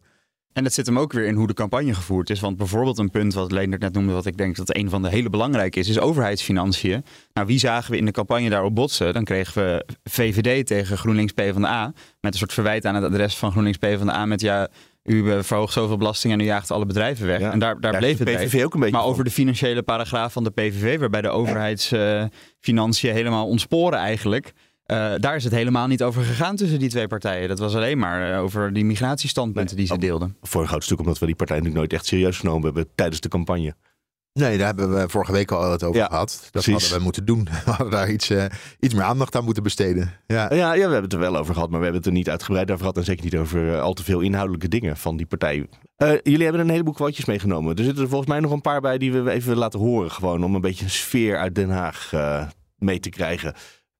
[0.57, 2.39] En dat zit hem ook weer in hoe de campagne gevoerd is.
[2.39, 5.09] Want bijvoorbeeld een punt wat Leendert net noemde, wat ik denk dat een van de
[5.09, 7.03] hele belangrijke is, is overheidsfinanciën.
[7.33, 9.13] Nou, wie zagen we in de campagne daarop botsen?
[9.13, 11.93] Dan kregen we VVD tegen GroenLinks PvdA.
[12.21, 14.67] Met een soort verwijt aan het adres van GroenLinks PvdA met ja,
[15.03, 17.41] u verhoogt zoveel belasting en u jaagt alle bedrijven weg.
[17.41, 20.43] en daar, daar bleef het PVV ook een beetje Maar over de financiële paragraaf van
[20.43, 24.53] de PVV, waarbij de overheidsfinanciën helemaal ontsporen eigenlijk.
[24.91, 27.47] Uh, daar is het helemaal niet over gegaan tussen die twee partijen.
[27.47, 30.37] Dat was alleen maar eh, over die migratiestandpunten die ze deelden.
[30.41, 33.19] Voor een groot stuk omdat we die partij natuurlijk nooit echt serieus genomen hebben tijdens
[33.21, 33.75] de campagne.
[34.33, 36.47] Nee, daar hebben we vorige week al het over gehad.
[36.51, 37.43] Dat hadden we moeten doen.
[37.65, 38.45] We hadden daar iets, uh,
[38.79, 40.13] iets meer aandacht aan moeten besteden.
[40.27, 40.53] Ja.
[40.53, 42.29] Ja, ja, we hebben het er wel over gehad, maar we hebben het er niet
[42.29, 42.97] uitgebreid over gehad.
[42.97, 45.67] En zeker niet over al te veel inhoudelijke dingen van die partij.
[46.23, 47.75] jullie hebben een heleboel quotejes meegenomen.
[47.75, 50.11] Er zitten er volgens mij nog een paar bij die we even laten horen.
[50.11, 52.11] Gewoon om een beetje een sfeer uit Den Haag
[52.75, 53.53] mee te krijgen.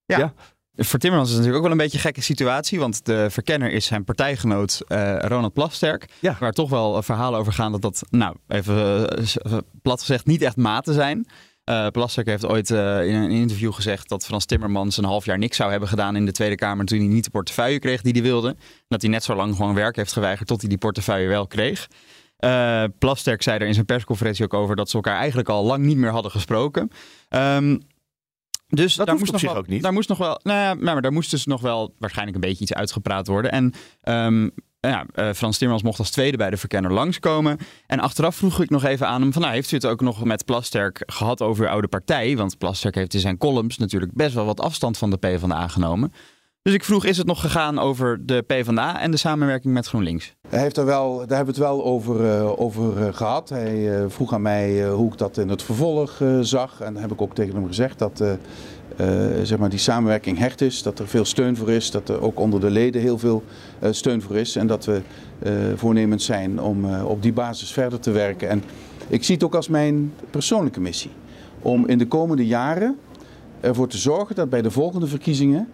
[0.05, 0.33] ja?
[0.79, 2.79] Voor Timmermans is het natuurlijk ook wel een beetje een gekke situatie.
[2.79, 6.07] Want de verkenner is zijn partijgenoot uh, Ronald Plasterk.
[6.19, 6.37] Ja.
[6.39, 8.75] Waar toch wel verhalen over gaan dat dat, nou, even
[9.47, 11.27] uh, plat gezegd, niet echt maten zijn.
[11.69, 15.57] Uh, Plasterk heeft ooit in een interview gezegd dat Frans Timmermans een half jaar niks
[15.57, 18.21] zou hebben gedaan in de Tweede Kamer toen hij niet de portefeuille kreeg die hij
[18.21, 18.55] wilde.
[18.87, 21.87] Dat hij net zo lang gewoon werk heeft geweigerd tot hij die portefeuille wel kreeg.
[22.99, 25.97] Plasterk zei er in zijn persconferentie ook over dat ze elkaar eigenlijk al lang niet
[25.97, 26.91] meer hadden gesproken.
[27.29, 27.81] Um,
[28.67, 29.83] dus dat daar moest nog wel, ook niet.
[29.83, 32.63] Daar moest nog wel, nou ja, maar daar moest dus nog wel waarschijnlijk een beetje
[32.63, 33.51] iets uitgepraat worden.
[33.51, 37.57] En um, ja, uh, Frans Timmermans mocht als tweede bij de verkenner langskomen.
[37.87, 40.23] En achteraf vroeg ik nog even aan hem van, nou, heeft u het ook nog
[40.23, 42.37] met Plasterk gehad over uw oude partij?
[42.37, 46.13] Want Plasterk heeft in zijn columns natuurlijk best wel wat afstand van de PvdA genomen.
[46.67, 50.35] Dus ik vroeg, is het nog gegaan over de PvdA en de samenwerking met GroenLinks?
[50.49, 53.49] Hij heeft er wel, daar hebben we het wel over, uh, over uh, gehad.
[53.49, 56.81] Hij uh, vroeg aan mij hoe ik dat in het vervolg zag.
[56.81, 58.23] En heb ik ook tegen hem gezegd dat
[59.43, 60.83] zeg maar die samenwerking hecht is.
[60.83, 61.91] Dat er veel steun voor is.
[61.91, 63.43] Dat er ook onder de leden heel veel
[63.91, 64.55] steun voor is.
[64.55, 65.01] En dat we
[65.75, 68.49] voornemens zijn om op die basis verder te werken.
[68.49, 68.63] En
[69.07, 71.11] ik zie het ook als mijn persoonlijke missie.
[71.61, 72.97] Om in de komende jaren
[73.59, 75.67] ervoor te zorgen dat bij de volgende verkiezingen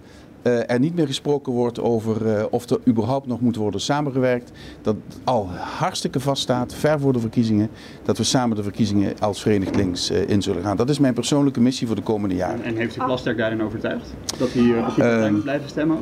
[0.43, 4.51] er niet meer gesproken wordt over uh, of er überhaupt nog moet worden samengewerkt.
[4.81, 7.69] Dat al hartstikke vaststaat, ver voor de verkiezingen,
[8.03, 10.77] dat we samen de verkiezingen als Verenigd Links uh, in zullen gaan.
[10.77, 12.63] Dat is mijn persoonlijke missie voor de komende jaren.
[12.63, 14.13] En heeft u Plasterk daarin overtuigd?
[14.37, 15.97] Dat hij op die partij moet blijven stemmen?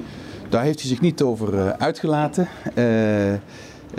[0.50, 2.48] Daar heeft hij zich niet over uitgelaten.
[2.76, 3.34] Uh,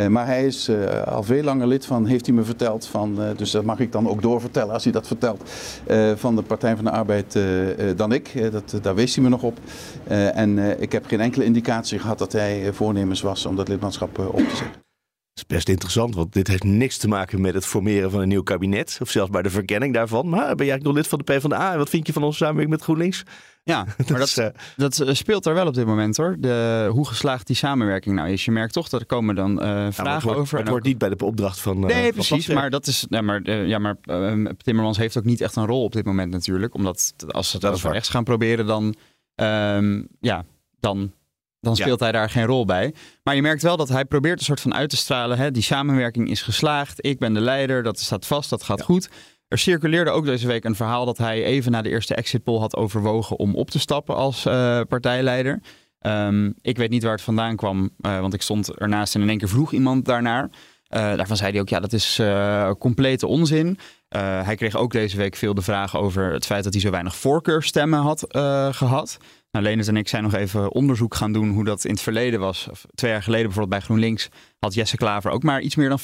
[0.09, 3.29] maar hij is uh, al veel langer lid van, heeft hij me verteld, van, uh,
[3.37, 5.51] dus dat mag ik dan ook doorvertellen als hij dat vertelt,
[6.17, 7.39] van de Partij van de Arbeid
[7.97, 8.53] dan ik.
[8.53, 9.59] dat, daar wees hij me nog op.
[10.35, 14.49] en ik heb geen enkele indicatie gehad dat hij voornemens was om dat lidmaatschap op
[14.49, 14.83] te zetten.
[15.35, 18.29] Dat is best interessant, want dit heeft niks te maken met het formeren van een
[18.29, 18.99] nieuw kabinet.
[19.03, 20.29] Of zelfs bij de verkenning daarvan.
[20.29, 21.73] Maar ben jij nog lid van de PvdA?
[21.73, 23.23] En wat vind je van onze samenwerking met GroenLinks?
[23.65, 26.37] Ja, maar dat, dat, dat, eh, speelt er wel op dit moment hoor.
[26.39, 28.45] De, hoe geslaagd die samenwerking nou is.
[28.45, 30.59] Je merkt toch dat er komen dan uh, vragen ja, het wordt, over.
[30.59, 31.77] Het wordt niet bij de opdracht van.
[31.77, 32.47] Uh, nee, van precies.
[32.49, 33.07] Maar dat is.
[33.09, 33.97] Ja, maar, uh, ja, maar
[34.57, 36.75] Timmermans heeft ook niet echt een rol op dit moment natuurlijk.
[36.75, 38.95] Omdat als ze het over rechts gaan proberen, dan.
[39.35, 40.45] Um, ja,
[40.81, 41.13] dan
[41.63, 42.05] dan speelt ja.
[42.05, 42.95] hij daar geen rol bij.
[43.23, 45.39] Maar je merkt wel dat hij probeert een soort van uit te stralen.
[45.39, 45.51] Hè?
[45.51, 47.05] Die samenwerking is geslaagd.
[47.07, 47.83] Ik ben de leider.
[47.83, 48.51] Dat staat vast.
[48.51, 48.85] Dat gaat ja.
[48.85, 49.11] goed.
[49.53, 52.59] Er circuleerde ook deze week een verhaal dat hij even na de eerste exit poll
[52.59, 55.63] had overwogen om op te stappen als uh, partijleider.
[56.01, 59.29] Um, ik weet niet waar het vandaan kwam, uh, want ik stond ernaast en in
[59.29, 60.51] één keer vroeg iemand daarnaar.
[60.95, 62.21] Uh, daarvan zei hij ook, ja, dat is
[62.79, 63.79] complete onzin.
[64.19, 67.17] hij kreeg ook deze week veel de vraag over het feit dat hij zo weinig
[67.17, 68.25] voorkeurstemmen had
[68.71, 69.19] gehad.
[69.51, 72.69] Nou, en ik zijn nog even onderzoek gaan doen hoe dat in het verleden was.
[72.95, 74.29] Twee jaar geleden bijvoorbeeld bij GroenLinks
[74.59, 76.03] had Jesse Klaver ook maar iets meer dan 40%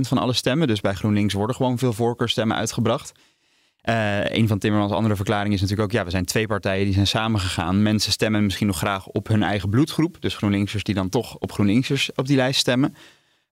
[0.00, 0.68] van alle stemmen.
[0.68, 3.12] Dus bij GroenLinks worden gewoon veel voorkeurstemmen uitgebracht.
[3.82, 5.98] Een van Timmermans' andere verklaringen is natuurlijk ook...
[5.98, 7.82] ja, we zijn twee partijen die zijn samengegaan.
[7.82, 10.16] Mensen stemmen misschien nog graag op hun eigen bloedgroep.
[10.20, 12.94] Dus GroenLinksers die dan toch op GroenLinksers op die lijst stemmen.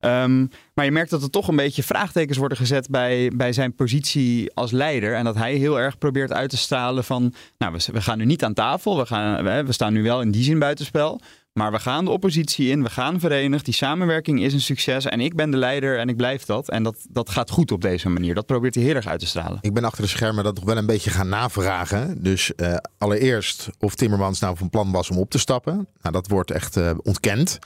[0.05, 3.75] Um, maar je merkt dat er toch een beetje vraagtekens worden gezet bij, bij zijn
[3.75, 5.15] positie als leider.
[5.15, 7.35] En dat hij heel erg probeert uit te stralen van...
[7.59, 8.99] nou, we, we gaan nu niet aan tafel.
[8.99, 11.21] We, gaan, we, we staan nu wel in die zin buitenspel.
[11.53, 13.65] Maar we gaan de oppositie in, we gaan verenigd.
[13.65, 16.71] Die samenwerking is een succes en ik ben de leider en ik blijf dat.
[16.71, 18.35] En dat, dat gaat goed op deze manier.
[18.35, 19.59] Dat probeert hij heel uit te stralen.
[19.61, 22.23] Ik ben achter de schermen dat nog wel een beetje gaan navragen.
[22.23, 25.75] Dus uh, allereerst of Timmermans nou van plan was om op te stappen.
[25.75, 27.59] Nou, dat wordt echt uh, ontkend.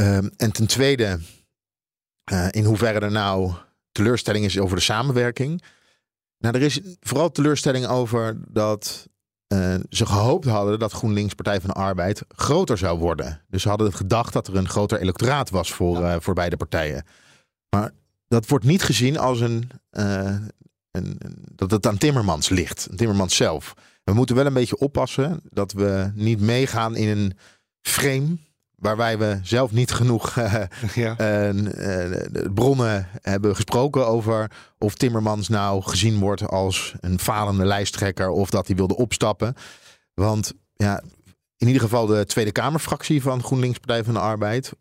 [0.00, 1.18] Um, en ten tweede,
[2.32, 3.52] uh, in hoeverre er nou
[3.92, 5.62] teleurstelling is over de samenwerking.
[6.38, 9.08] Nou, er is vooral teleurstelling over dat
[9.46, 13.42] eh, ze gehoopt hadden dat GroenLinks Partij van de Arbeid groter zou worden.
[13.48, 17.04] Dus ze hadden gedacht dat er een groter electoraat was voor, eh, voor beide partijen.
[17.76, 17.90] Maar
[18.28, 20.36] dat wordt niet gezien als een, eh,
[20.90, 22.88] een, een- dat het aan Timmermans ligt.
[22.96, 23.74] Timmermans zelf.
[24.04, 27.32] We moeten wel een beetje oppassen dat we niet meegaan in een
[27.80, 28.36] frame
[28.84, 30.62] waarbij we zelf niet genoeg eh,
[30.94, 32.20] eh, eh,
[32.54, 38.66] bronnen hebben gesproken over of Timmermans nou gezien wordt als een falende lijsttrekker of dat
[38.66, 39.54] hij wilde opstappen.
[40.14, 41.02] Want ja,
[41.56, 44.72] in ieder geval de Tweede Kamerfractie van GroenLinks Partij van de Arbeid,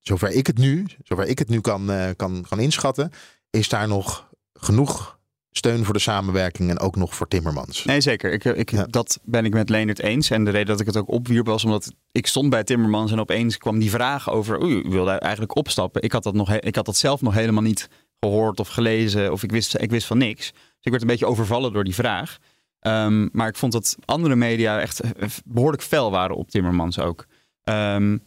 [0.00, 3.10] zover ik het nu, zover ik het nu kan, kan, kan inschatten,
[3.50, 5.15] is daar nog genoeg
[5.56, 7.84] steun voor de samenwerking en ook nog voor Timmermans.
[7.84, 8.32] Nee, zeker.
[8.32, 10.30] Ik, ik, Dat ben ik met Leendert eens.
[10.30, 13.20] En de reden dat ik het ook opwierp was omdat ik stond bij Timmermans en
[13.20, 16.02] opeens kwam die vraag over, oei, u wilde eigenlijk opstappen.
[16.02, 17.88] Ik had dat, nog, ik had dat zelf nog helemaal niet
[18.20, 20.52] gehoord of gelezen of ik wist, ik wist van niks.
[20.52, 22.38] Dus ik werd een beetje overvallen door die vraag.
[22.80, 27.26] Ehm, maar ik vond dat andere media echt eh, behoorlijk fel waren op Timmermans ook.
[27.64, 28.18] Ehm,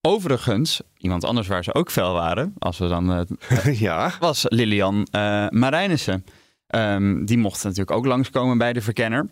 [0.00, 4.12] overigens, iemand anders waar ze ook fel waren, als we dan eh, ja.
[4.20, 6.24] was Lilian eh Marijnissen.
[6.66, 9.28] Ehm, die mocht natuurlijk ook langskomen bij de verkenner.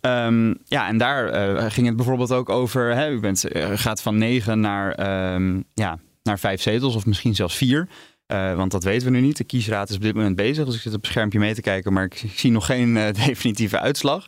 [0.00, 2.94] Ehm, ja, en daar eh, ging het bijvoorbeeld ook over.
[2.94, 7.34] Hè, u bent, eh, gaat van negen naar, ehm, ja, naar vijf zetels, of misschien
[7.34, 7.88] zelfs vier.
[8.26, 9.36] Eh, want dat weten we nu niet.
[9.36, 10.64] De kiesraad is op dit moment bezig.
[10.64, 13.78] Dus ik zit op het schermpje mee te kijken, maar ik, zie nog geen definitieve
[13.78, 14.26] uitslag.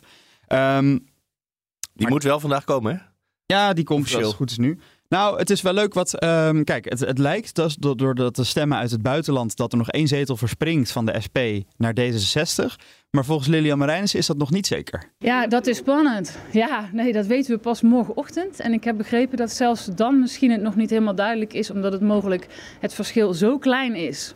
[1.93, 3.01] Die moet wel vandaag komen, hè?
[3.45, 4.79] ja, die komt als het goed is nu.
[5.13, 6.19] Nou, het is wel leuk wat.
[6.19, 9.89] ehm, kijk, het, het lijkt do- doordat de stemmen uit het buitenland dat er nog
[9.89, 11.37] één zetel verspringt van de SP
[11.77, 12.65] naar D66.
[13.11, 15.03] Maar volgens Lilian Marijnissen is dat nog niet zeker.
[15.17, 16.37] Ja, dat is spannend.
[16.51, 18.59] Ja, nee, dat weten we pas morgenochtend.
[18.59, 21.91] En ik heb begrepen dat zelfs dan misschien het nog niet helemaal duidelijk is, omdat
[21.91, 22.47] het mogelijk
[22.79, 24.33] het verschil zo klein is.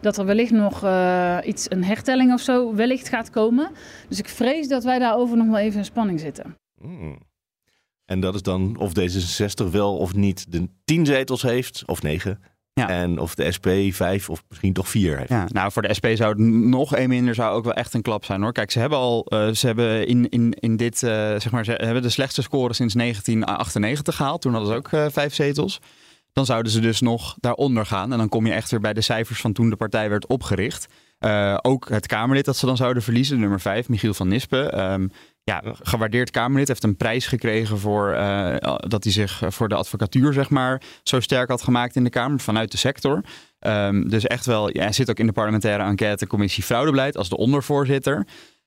[0.00, 3.70] Dat er wellicht nog eh, iets, een hertelling of zo, wellicht gaat komen.
[4.08, 6.56] Dus ik vrees dat wij daarover nog wel even in spanning zitten.
[6.80, 7.18] Hmm.
[8.04, 12.40] En dat is dan of D66 wel of niet de tien zetels heeft, of negen.
[12.74, 15.28] En of de SP vijf of misschien toch vier heeft.
[15.28, 16.38] Ja, nou, voor de SP zou het
[16.68, 18.52] nog één minder zou ook wel echt een klap zijn hoor.
[18.52, 21.72] Kijk, ze hebben al, eh, ze hebben in, in, in dit, eh, zeg maar, ze
[21.72, 24.40] hebben de slechtste score sinds 1998 gehaald.
[24.40, 25.80] Toen hadden ze ook eh, vijf zetels.
[26.32, 28.12] Dan zouden ze dus nog daaronder gaan.
[28.12, 30.86] En dan kom je echt weer bij de cijfers van toen de partij werd opgericht.
[31.62, 34.72] Ook het Kamerlid dat ze dan zouden verliezen, nummer vijf, Michiel van Nispen.
[34.72, 35.08] Ehm,
[35.44, 40.32] ja, gewaardeerd Kamerlid, heeft een prijs gekregen voor eh, dat hij zich voor de advocatuur,
[40.32, 43.24] zeg maar, zo sterk had gemaakt in de Kamer vanuit de sector.
[43.58, 47.36] Ehm, dus echt wel, ja, hij zit ook in de parlementaire enquêtecommissie fraudebeleid als de
[47.36, 48.26] ondervoorzitter.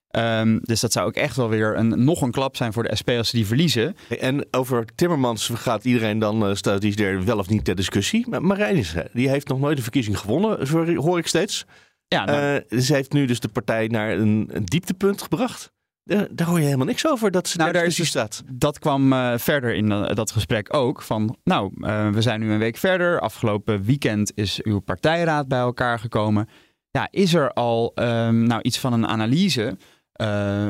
[0.09, 2.95] Ehm, dus dat zou ook echt wel weer een, nog een klap zijn voor de
[2.99, 3.95] SP als ze die verliezen.
[4.19, 8.25] En over Timmermans gaat iedereen dan, uh, staat die er wel of niet ter discussie.
[8.29, 11.65] Maar Marijnissen, die heeft nog nooit een verkiezing gewonnen, hoor ik steeds.
[12.07, 15.73] Ja, nou- Eh, ze heeft nu dus de partij naar een, een dieptepunt gebracht.
[16.05, 18.57] Daar, daar hoor je helemaal niks over dat ze Nou, daar is discussie dus- staat.
[18.59, 21.01] Dat kwam eh, verder in eh, dat gesprek ook.
[21.01, 23.19] Van, nou, eh, we zijn nu een week verder.
[23.19, 26.49] Afgelopen weekend is uw partijraad bij elkaar gekomen.
[26.91, 29.77] Ja, is er al ehm, nou, iets van een analyse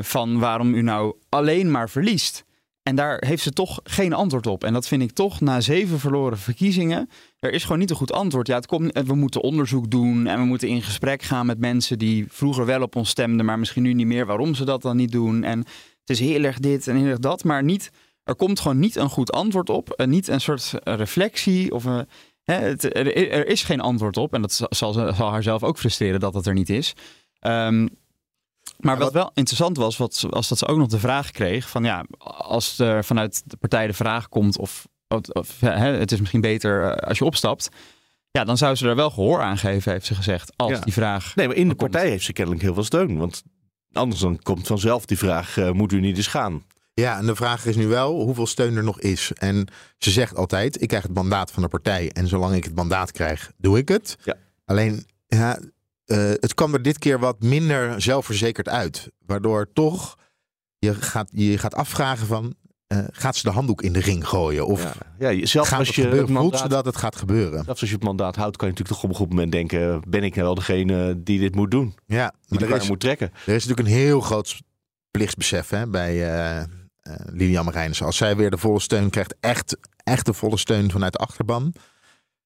[0.01, 2.45] van waarom u nou alleen maar verliest?
[2.83, 4.63] En daar heeft ze toch geen antwoord op.
[4.63, 7.09] En dat vind ik toch na zeven verloren verkiezingen.
[7.45, 8.47] Er is gewoon niet een goed antwoord.
[8.47, 11.60] Ja, het komt, eh, we moeten onderzoek doen en we moeten in gesprek gaan met
[11.60, 14.25] mensen die vroeger wel op ons stemden, maar misschien nu niet meer.
[14.25, 15.43] Waarom ze dat dan niet doen?
[15.43, 15.60] En
[15.99, 17.91] het is heel erg dit en heel erg dat, maar niet.
[18.23, 19.89] Er komt gewoon niet een goed antwoord op.
[19.89, 22.08] eh, niet een soort eh, reflectie of een.
[22.43, 24.34] Hè, het, er, er is geen antwoord op.
[24.34, 26.93] En dat zal, zal, haar zelf ook frustreren dat dat er niet is.
[27.39, 27.88] Ehm,
[28.77, 32.05] maar wat wel interessant was, was dat ze ook nog de vraag kreeg: van ja,
[32.38, 36.41] als er vanuit de partij de vraag komt of, of, of, hè, het is misschien
[36.41, 37.69] beter eh, als je opstapt.
[38.31, 40.53] Ja, dan zou ze er wel gehoor aan geven, heeft ze gezegd.
[40.55, 40.79] Als Ja.
[40.79, 41.35] die vraag.
[41.35, 43.17] Nee, maar in de partij heeft ze kennelijk heel veel steun.
[43.17, 43.43] Want
[43.93, 46.63] anders dan komt vanzelf die vraag, eh, moet u niet eens gaan?
[46.93, 49.31] Ja, en de vraag is nu wel hoeveel steun er nog is.
[49.33, 52.11] En ze zegt altijd, ik krijg het mandaat van de partij.
[52.11, 54.17] En zolang ik het mandaat krijg, doe ik het.
[54.23, 54.35] Ja.
[54.65, 55.59] Alleen, ja,
[56.05, 59.09] eh, het kwam er dit keer wat minder zelfverzekerd uit.
[59.25, 60.17] Waardoor toch
[60.79, 62.55] je gaat, je gaat afvragen van,
[62.97, 64.67] eh, gaat ze de handdoek in de ring gooien?
[64.67, 66.17] Of Ja, zelfs als het je gebeuren?
[66.27, 67.63] het Voelt mandaat- ze dat het gaat gebeuren?
[67.63, 70.01] Zelfs als je het mandaat houdt, kan je natuurlijk toch op een goed moment denken:
[70.08, 71.95] ben ik nou wel degene die dit moet doen?
[72.05, 73.31] Ja, die er is, moet trekken.
[73.45, 74.62] er is natuurlijk een heel groot
[75.12, 78.05] plichtsbesef hè, bij eh eh, Lilian Marijnissen.
[78.05, 81.73] Als zij weer de volle steun krijgt, echt, echt de volle steun vanuit de achterban.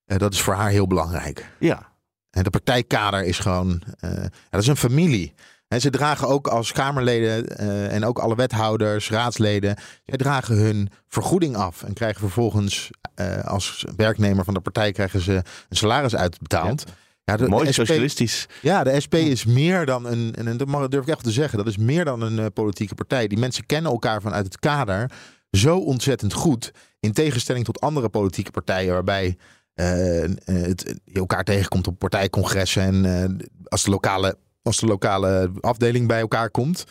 [0.05, 1.49] dat is voor haar heel belangrijk.
[1.59, 1.87] Ja.
[2.29, 5.33] En de partijkader is gewoon, ja, dat is een familie.
[5.69, 10.89] En ze dragen ook als Kamerleden eh, en ook alle wethouders, raadsleden, zij dragen hun
[11.07, 15.33] vergoeding af en krijgen vervolgens eh, als werknemer van de partij krijgen ze
[15.69, 16.83] een salaris uitbetaald.
[17.23, 18.47] Ja, de, Mooi de SP socialistisch.
[18.61, 21.67] Ja, de SP is meer dan een, en dat durf ik echt te zeggen, dat
[21.67, 23.27] is meer dan een eh, politieke partij.
[23.27, 25.11] Die mensen kennen elkaar vanuit het kader
[25.51, 26.71] zo ontzettend goed.
[26.99, 29.37] In tegenstelling tot andere politieke partijen waarbij
[29.73, 34.37] het, je elkaar tegenkomt op partijcongressen en als, de lokale,
[34.69, 36.83] als de lokale afdeling bij elkaar komt.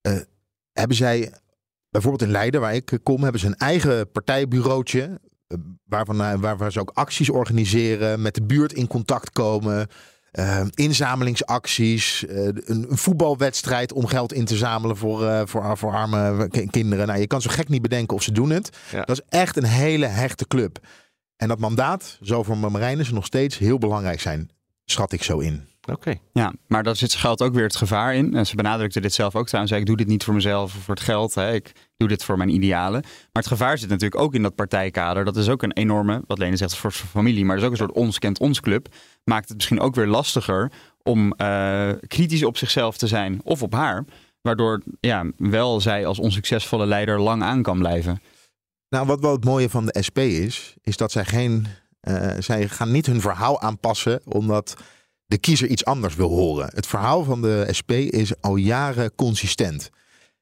[0.00, 0.16] eh,
[0.72, 1.32] hebben zij
[1.90, 5.20] bijvoorbeeld in Leiden, waar ik kom, hebben ze een eigen partijbureautje.
[5.46, 9.86] eh, Waarvan, eh, waar, waar ze ook acties organiseren, met de buurt in contact komen.
[10.30, 16.66] eh, inzamelingsacties, een, een voetbalwedstrijd om geld in te zamelen voor, voor, voor arme ki-
[16.66, 17.06] kinderen.
[17.06, 18.76] Nou, je kan zo gek niet bedenken of ze doen het.
[18.92, 19.04] Ja.
[19.04, 20.78] Dat is echt een hele hechte club.
[21.36, 24.50] En dat mandaat zou voor Marijnissen nog steeds heel belangrijk zijn,
[24.84, 25.68] schat ik zo in.
[25.92, 26.14] Oké.
[26.32, 28.34] Ja, maar daar zit geldt ook weer het gevaar in.
[28.34, 29.70] En ze benadrukte dit zelf ook trouwens.
[29.72, 31.34] Zei, ik doe dit niet voor mezelf of voor het geld.
[31.34, 31.52] Hè.
[31.52, 33.00] Ik doe dit voor mijn idealen.
[33.02, 35.24] Maar het gevaar zit natuurlijk ook in dat partijkader.
[35.24, 37.44] Dat is ook een enorme, wat Lene zegt, voor zijn familie.
[37.44, 38.88] Maar dat is ook een soort ons kent ons club.
[39.24, 40.72] Maakt het misschien ook weer lastiger
[41.02, 44.04] om eh, kritisch op zichzelf te zijn of op haar.
[44.42, 48.20] Waardoor ja, wel zij als onsuccesvolle leider lang aan kan blijven.
[48.88, 51.66] Nou, wat wel het mooie van de SP is, is dat zij geen.
[52.00, 54.76] eh, zij gaan niet hun verhaal aanpassen omdat
[55.26, 56.70] de kiezer iets anders wil horen.
[56.74, 59.90] Het verhaal van de SP is al jaren consistent.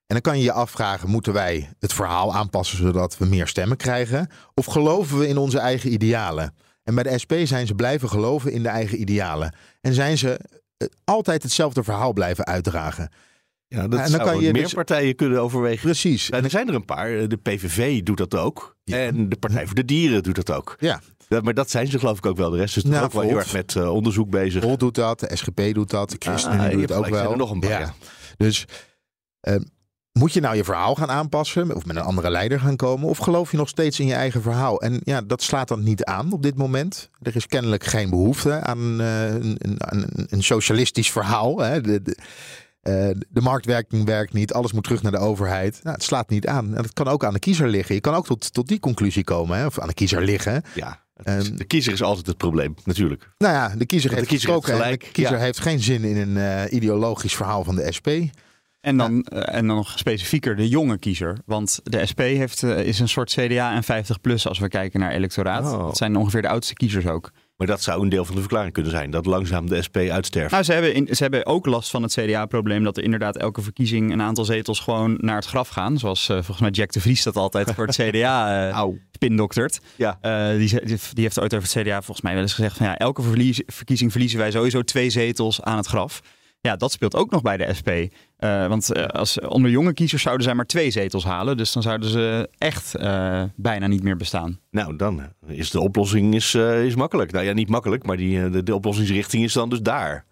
[0.06, 3.76] En dan kan je je afvragen: moeten wij het verhaal aanpassen zodat we meer stemmen
[3.76, 4.28] krijgen?
[4.54, 6.54] Of geloven we in onze eigen idealen?
[6.82, 9.54] En bij de SP zijn ze blijven geloven in de eigen idealen.
[9.80, 10.38] En zijn ze
[10.76, 13.10] eh, altijd hetzelfde verhaal blijven uitdragen.
[13.66, 15.80] Ja, dat en zou kan je meer dus- partijen kunnen overwegen.
[15.80, 16.30] Precies.
[16.30, 17.28] En er zijn er een paar.
[17.28, 18.76] De PVV doet dat ook.
[18.84, 20.76] En de Partij voor de Dieren doet dat ook.
[20.78, 21.00] Ja.
[21.32, 22.50] Ja, maar dat zijn ze geloof ik ook wel.
[22.50, 24.62] De rest is Nou, ook wel heel erg met eh, onderzoek bezig.
[24.62, 27.30] Volt doet dat, de SGP doet dat, de ChristenUnie Ah, doet het ook wel.
[27.30, 27.94] er nog een paar, ja.
[28.36, 28.64] Dus
[29.40, 29.56] eh,
[30.12, 33.08] moet je nou je verhaal gaan aanpassen of met een andere leider gaan komen?
[33.08, 34.80] Of geloof je nog steeds in je eigen verhaal?
[34.80, 37.10] En ja, dat slaat dan niet aan op dit moment.
[37.22, 41.58] Er is kennelijk geen behoefte aan eh, een, een, een, een socialistisch verhaal.
[41.58, 41.80] Hè?
[41.80, 42.16] De, de,
[42.80, 45.80] eh, de marktwerking werkt niet, alles moet terug naar de overheid.
[45.82, 46.66] Nou, het slaat niet aan.
[46.76, 47.94] En dat kan ook aan de kiezer liggen.
[47.94, 49.66] Je kan ook tot, tot die conclusie komen, hè?
[49.66, 50.62] of aan de kiezer liggen.
[50.74, 53.28] Ja, is- de kiezer is altijd het probleem, natuurlijk.
[53.38, 55.42] Nou ja, de kiezer heeft de kiezer heeft gesproken en gelijk, De kiezer ja.
[55.42, 58.08] heeft geen zin in een eh, ideologisch verhaal van de SP.
[58.80, 61.38] En dan, eh, en dan nog specifieker de jonge kiezer.
[61.46, 65.12] Want de SP heeft, eh, is een soort CDA en 50PLUS als we kijken naar
[65.12, 65.72] electoraat.
[65.72, 65.78] Oh.
[65.78, 67.30] Dat zijn ongeveer de oudste kiezers ook.
[67.56, 69.10] Maar dat zou een deel van de verklaring kunnen zijn.
[69.10, 70.50] Dat langzaam de SP uitsterft.
[70.50, 73.62] Nou, ze hebben, in, ze hebben ook last van het CDA-probleem dat er inderdaad elke
[73.62, 75.98] verkiezing een aantal zetels gewoon naar het graf gaan.
[75.98, 79.80] Zoals eh, volgens mij Jack de Vries dat altijd voor het CDA eh spindoktert.
[79.96, 80.18] Ja.
[80.20, 80.68] Eh, die,
[81.12, 83.62] die heeft ooit over het CDA volgens mij wel eens gezegd van ja, elke verlies-
[83.66, 86.20] verkiezing verliezen wij sowieso twee zetels aan het graf.
[86.60, 87.90] Ja, dat speelt ook nog bij de SP.
[88.42, 91.56] Eh, want eh, als, onder jonge kiezers zouden zij maar twee zetels halen.
[91.56, 94.60] Dus dan zouden ze echt eh, bijna niet meer bestaan.
[94.70, 97.32] Nou, dan is de oplossing is, eh, is makkelijk.
[97.32, 100.24] Nou ja, niet makkelijk, maar die, de, de oplossingsrichting is dan dus daar.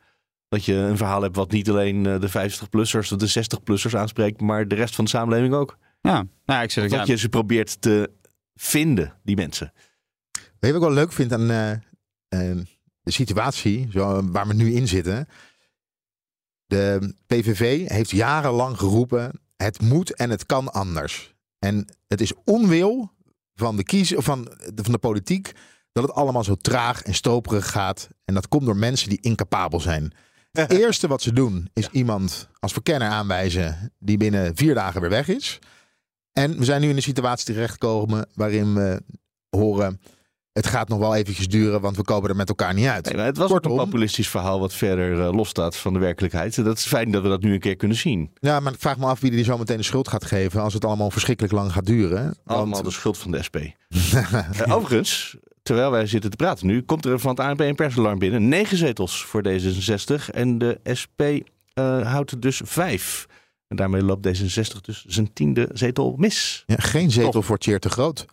[0.48, 4.68] Dat je een verhaal hebt wat niet alleen de 50-plussers of de 60-plussers aanspreekt, maar
[4.68, 5.78] de rest van de samenleving ook.
[6.00, 7.12] Ja, nou, ja, ik zeg het, Dat ja.
[7.12, 8.10] je ze probeert te
[8.54, 9.72] vinden, die mensen.
[10.32, 11.46] Weet je wat ik wel leuk vind aan
[12.28, 15.28] de situatie zo, waar we nu in zitten?
[16.70, 21.34] De PVV heeft jarenlang geroepen: het moet en het kan anders.
[21.58, 23.12] En het is onwil
[23.54, 25.52] van de, kiezer, van de, van de politiek
[25.92, 28.08] dat het allemaal zo traag en stroperig gaat.
[28.24, 30.12] En dat komt door mensen die incapabel zijn.
[30.52, 35.10] Het eerste wat ze doen is iemand als verkenner aanwijzen die binnen vier dagen weer
[35.10, 35.58] weg is.
[36.32, 39.02] En we zijn nu in een situatie terechtgekomen waarin we
[39.48, 40.00] horen...
[40.52, 43.04] het gaat nog wel eventjes duren, want we komen er met elkaar niet uit.
[43.04, 46.56] Nee, maar het was ook een populistisch verhaal wat verder eh, losstaat van de werkelijkheid.
[46.58, 48.30] En dat is fijn dat we dat nu een keer kunnen zien.
[48.40, 50.62] Ja, maar ik vraag me af wie die zo meteen de schuld gaat geven...
[50.62, 52.36] als het allemaal verschrikkelijk lang gaat duren.
[52.44, 53.56] Allemaal Want- de schuld van de SP.
[54.50, 58.18] Eh, overigens, terwijl wij zitten te praten nu, komt er van het ANP een persalarm
[58.18, 58.48] binnen.
[58.48, 63.26] Negen zetels voor D66 en de SP eh, houdt er dus vijf.
[63.68, 66.62] En daarmee loopt D66 dus zijn tiende zetel mis.
[66.66, 68.26] Ja, geen zetel voor Tjeer te groot.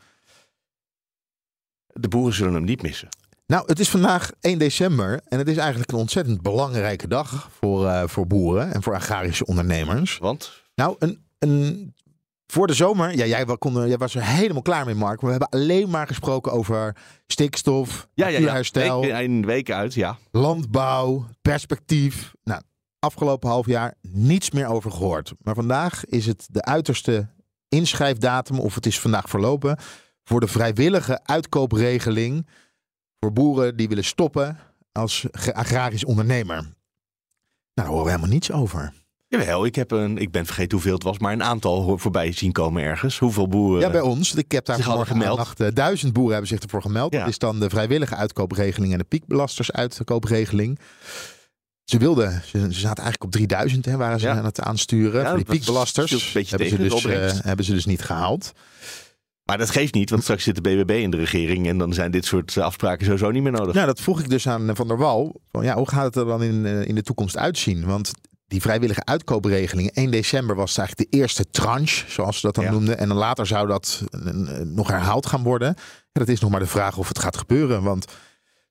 [2.00, 3.08] De boeren zullen hem niet missen.
[3.48, 7.88] Nou, het is vandaag 1 december en het is eigenlijk een ontzettend belangrijke dag voor,
[7.88, 10.18] eh, voor boeren en voor agrarische ondernemers.
[10.18, 10.64] Want?
[10.76, 11.94] Nou, een, een,
[12.48, 15.22] voor de zomer, ja, jij, kon jij was er helemaal klaar mee, Mark.
[15.22, 16.96] We hebben alleen maar gesproken over
[17.28, 18.40] stikstof, Ja, ja, ja.
[18.40, 20.18] natuurherstel, Week, een week uit, ja.
[20.32, 22.34] landbouw, perspectief.
[22.44, 22.62] Nou,
[23.00, 25.34] afgelopen half jaar niets meer over gehoord.
[25.42, 27.28] Maar vandaag is het de uiterste
[27.70, 29.78] inschrijfdatum, of het is vandaag verlopen,
[30.28, 32.48] voor de vrijwillige uitkoopregeling
[33.20, 34.58] voor boeren die willen stoppen
[34.92, 36.56] als agrarisch ondernemer.
[36.56, 36.68] Nou,
[37.74, 38.94] daar horen we helemaal niets over.
[39.28, 42.52] Jawel, ik, heb een, ik ben vergeten hoeveel het was, maar een aantal voorbij zien
[42.52, 43.20] komen ergens.
[43.20, 43.82] Hoeveel boeren...
[43.82, 44.36] Ja, bij ons.
[44.36, 45.48] Ik heb daar vanmorgen gemeld.
[45.48, 45.76] gemeld.
[45.76, 47.14] duizend boeren hebben zich ervoor gemeld.
[47.14, 47.20] Ja.
[47.20, 50.80] Dat is dan de vrijwillige uitkoopregeling en de piekbelastersuitkoopregeling.
[51.84, 54.38] Ze wilden, ze, ze zaten eigenlijk op 3000, hè, waren ze Ja.
[54.38, 55.22] aan het aansturen.
[55.22, 58.02] Ja, Voor die piekbelasters stilt een beetje hebben, ze dus, eh, hebben ze dus niet
[58.02, 58.54] gehaald.
[59.48, 62.12] Maar dat geeft niet, want straks zit de BBB in de regering en dan zijn
[62.12, 63.74] dit soort eh, afspraken sowieso niet meer nodig.
[63.74, 65.42] Nou, dat vroeg ik dus aan Van der Wal.
[65.52, 67.86] Van, ja, hoe gaat het er dan in, eh, in de toekomst uitzien?
[67.86, 68.12] Want
[68.48, 72.72] die vrijwillige uitkoopregeling, 1 december was eigenlijk de eerste tranche, zoals ze dat dan Ja.
[72.72, 72.98] noemden.
[72.98, 74.20] En dan later zou dat eh,
[74.64, 75.68] nog herhaald gaan worden.
[75.68, 75.76] En
[76.26, 77.84] dat is nog maar de vraag of het gaat gebeuren.
[77.84, 78.06] Want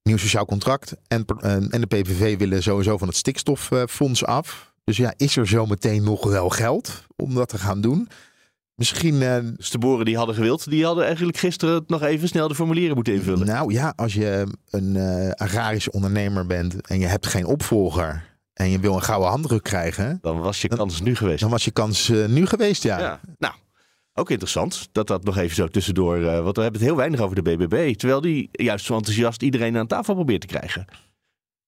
[0.03, 1.25] nieuw sociaal contract en,
[1.71, 4.73] en de PVV willen sowieso van het stikstoffonds af.
[4.85, 8.09] Dus ja, is er zometeen nog wel geld om dat te gaan doen?
[8.77, 12.49] Misschien eh, Dus de boeren die hadden gewild, die hadden eigenlijk gisteren nog even snel
[12.49, 13.47] de formulieren moeten invullen.
[13.47, 18.71] Nou ja, als je een eh, agrarische ondernemer bent en je hebt geen opvolger en
[18.71, 21.41] je wil een gouden handdruk krijgen, Dan was je kans nu geweest.
[21.41, 22.99] dan was je kans eh, nu geweest, ja.
[22.99, 23.55] Ja, nou,
[24.15, 27.21] ook interessant dat dat nog even zo tussendoor, eh, want we hebben het heel weinig
[27.21, 30.85] over de BBB, terwijl die juist zo enthousiast iedereen aan tafel probeert te krijgen.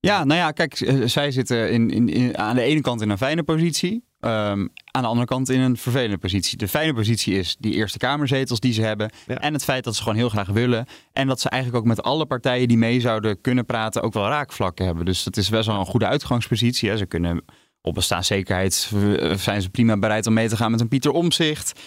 [0.00, 3.18] Ja, nou ja, kijk, zij zitten in, in, in- aan de ene kant in een
[3.18, 4.04] fijne positie.
[4.20, 6.58] Ehm, aan de andere kant in een vervelende positie.
[6.58, 9.10] De fijne positie is die Eerste Kamerzetels die ze hebben.
[9.26, 9.38] Ja.
[9.38, 10.86] En het feit dat ze gewoon heel graag willen.
[11.12, 14.28] En dat ze eigenlijk ook met alle partijen die mee zouden kunnen praten ook wel
[14.28, 15.04] raakvlakken hebben.
[15.04, 16.88] Dus dat is best wel een goede uitgangspositie.
[16.88, 16.96] Hè.
[16.96, 17.44] Ze kunnen
[17.82, 21.80] op bestaanszekerheid eh, zijn ze prima bereid om mee te gaan met een Pieter Omzicht.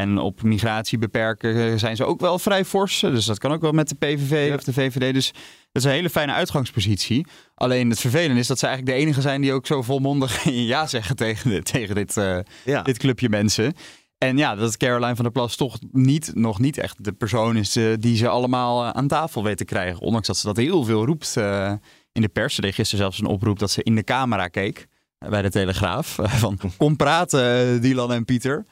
[0.00, 3.00] En op migratie beperken eh, zijn ze ook wel vrij fors.
[3.00, 5.14] Dus dat kan ook wel met de PVV of de VVD.
[5.14, 5.26] Dus
[5.72, 7.26] dat is een hele fijne uitgangspositie.
[7.54, 10.86] Alleen het vervelende is dat ze eigenlijk de enige zijn die ook zo volmondig ja
[10.86, 12.82] zeggen tegen, dit- tegen dit, eh, Ja.
[12.82, 13.72] dit clubje mensen.
[14.18, 17.76] En ja, dat Caroline van der Plas toch niet, nog niet echt de persoon is
[17.76, 20.00] eh, die ze allemaal eh, aan tafel weet te krijgen.
[20.00, 21.72] Ondanks dat ze dat heel veel roept eh,
[22.12, 22.54] in de pers.
[22.54, 24.86] Ze deed gisteren zelfs een oproep dat ze in de camera keek
[25.18, 26.18] eh, bij de Telegraaf.
[26.18, 28.66] eh, van kom praten, eh, Dylan en Pieter.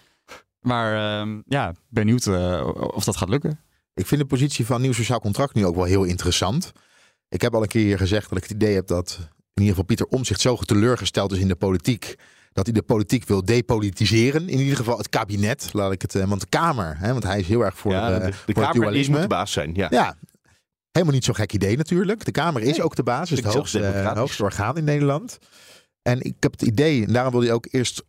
[0.64, 3.60] Maar ehm, ja, benieuwd eh, of dat gaat lukken.
[3.94, 6.72] Ik vind de positie van nieuw sociaal contract nu ook wel heel interessant.
[7.28, 9.68] Ik heb al een keer hier gezegd dat ik het idee heb dat in ieder
[9.68, 12.14] geval Pieter Omzicht zo teleurgesteld is in de politiek.
[12.52, 14.48] Dat hij de politiek wil depolitiseren.
[14.48, 16.14] In ieder geval het kabinet, laat ik het.
[16.14, 18.32] eh, Want de Kamer, hè, want hij is heel erg voor, Ja, eh, de, de
[18.52, 19.12] voor Kamer dualisme.
[19.12, 19.74] moet de baas zijn.
[19.74, 19.86] Ja.
[19.90, 20.16] Ja,
[20.92, 22.24] helemaal niet zo'n gek idee natuurlijk.
[22.24, 25.38] De Kamer is ook de basis, het hoogste, hoogste orgaan in Nederland.
[26.02, 28.02] En ik heb het idee, en daarom wil hij ook eerst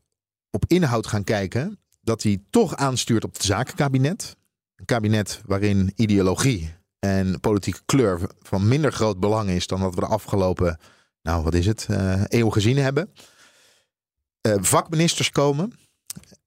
[0.51, 4.35] op inhoud gaan kijken, dat hij toch aanstuurt op het zakenkabinet.
[4.75, 9.99] Een kabinet waarin ideologie en politieke kleur van minder groot belang is dan wat we
[9.99, 10.79] de afgelopen,
[11.21, 13.09] nou wat is het, eh, eeuw gezien hebben.
[14.41, 15.73] Eh, vakministers komen.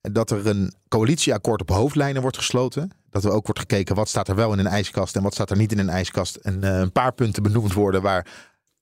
[0.01, 2.91] Dat er een coalitieakkoord op hoofdlijnen wordt gesloten.
[3.11, 5.51] Dat er ook wordt gekeken wat staat er wel in een ijskast en wat staat
[5.51, 6.37] er niet in een ijskast.
[6.37, 8.27] En eh, een paar punten benoemd worden waar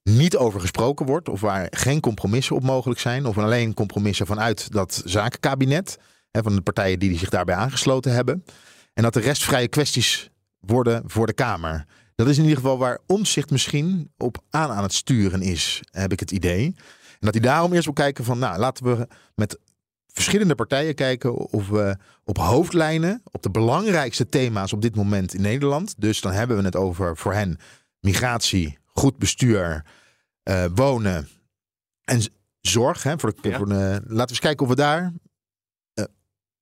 [0.03, 1.29] niet over gesproken wordt.
[1.29, 3.25] Of waar geen compromissen op mogelijk zijn.
[3.25, 5.97] Of alleen compromissen vanuit dat zakenkabinet.
[6.31, 8.43] Hè, van de partijen die zich daarbij aangesloten hebben.
[8.93, 11.85] En dat de rest vrije kwesties worden voor de Kamer.
[12.15, 16.11] Dat is in ieder geval waar omzicht misschien op aan aan het sturen is, heb
[16.11, 16.65] ik het idee.
[16.65, 19.59] En dat hij daarom eerst wil kijken van, nou, laten we met
[20.07, 25.41] verschillende partijen kijken of we op hoofdlijnen, op de belangrijkste thema's op dit moment in
[25.41, 25.95] Nederland.
[25.97, 27.57] Dus dan hebben we het over voor hen
[27.99, 29.85] migratie, goed bestuur,
[30.43, 31.27] eh, wonen
[32.03, 32.21] en
[32.61, 33.03] zorg.
[33.03, 33.57] Hè, voor de, Ja.
[33.57, 35.13] voor de- laten we eens kijken of we daar.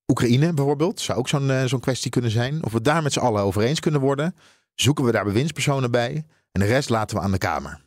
[0.08, 2.64] Oekraïne bijvoorbeeld, zou ook zo'n eh, zo'n kwestie kunnen zijn.
[2.66, 4.36] Of we daar met z'n allen over eens kunnen worden.
[4.74, 6.26] Zoeken we daar bewindspersonen bij.
[6.52, 7.84] En de rest laten we aan de Kamer.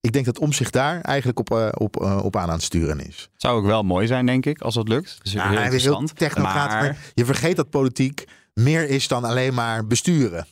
[0.00, 3.06] Ik denk dat omzicht daar eigenlijk op, eh, op, eh, op aan aan het sturen
[3.06, 3.28] is.
[3.36, 5.14] Zou ook wel mooi zijn, denk ik, als dat lukt.
[5.16, 6.12] Dat is Ja, heel interessant.
[6.42, 8.24] Maar- Je vergeet dat politiek
[8.54, 10.46] meer is dan alleen maar besturen.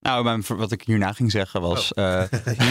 [0.00, 1.92] Nou, mijn- wat ik hierna ging zeggen was...
[1.92, 2.22] eh,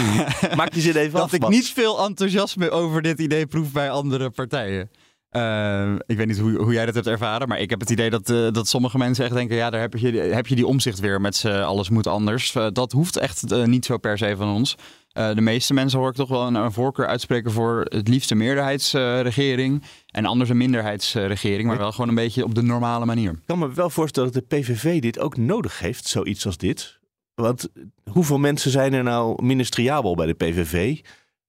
[0.56, 3.92] Maak die zin even dat af, ik niet veel enthousiasme over dit idee proef bij
[3.92, 4.90] andere partijen.
[5.34, 8.10] Eh, ik weet niet hoe, hoe jij dat hebt ervaren, maar ik heb het idee
[8.10, 11.00] dat, eh, dat sommige mensen echt denken: ja, daar heb je, heb je die omzicht
[11.00, 12.56] weer met z'n alles moet anders.
[12.56, 14.76] Eh, dat hoeft echt eh, niet zo per se van ons.
[15.14, 19.84] De meeste mensen hoor ik toch wel een, voorkeur uitspreken voor het liefst een meerderheidsregering
[20.08, 23.32] en anders een minderheidsregering, maar wel gewoon een beetje op de normale manier.
[23.32, 27.00] Ik kan me wel voorstellen dat de PVV dit ook nodig heeft, zoiets als dit.
[27.36, 27.68] Want
[28.12, 31.00] hoeveel mensen zijn er nou ministeriabel bij de PVV?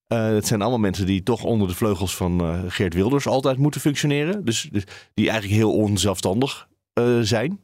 [0.06, 3.58] Eh het zijn allemaal mensen die toch onder de vleugels van eh, Geert Wilders altijd
[3.58, 4.44] moeten functioneren.
[4.44, 4.84] Dus, dus
[5.14, 7.60] die eigenlijk heel onzelfstandig eh, zijn.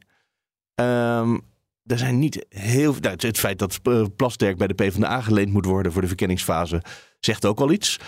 [0.75, 1.37] Ehm,
[1.85, 3.79] er zijn niet heel nou, het, feit dat
[4.15, 6.81] Plasterk bij de PvdA geleend moet worden voor de verkenningsfase
[7.19, 7.99] zegt ook wel iets.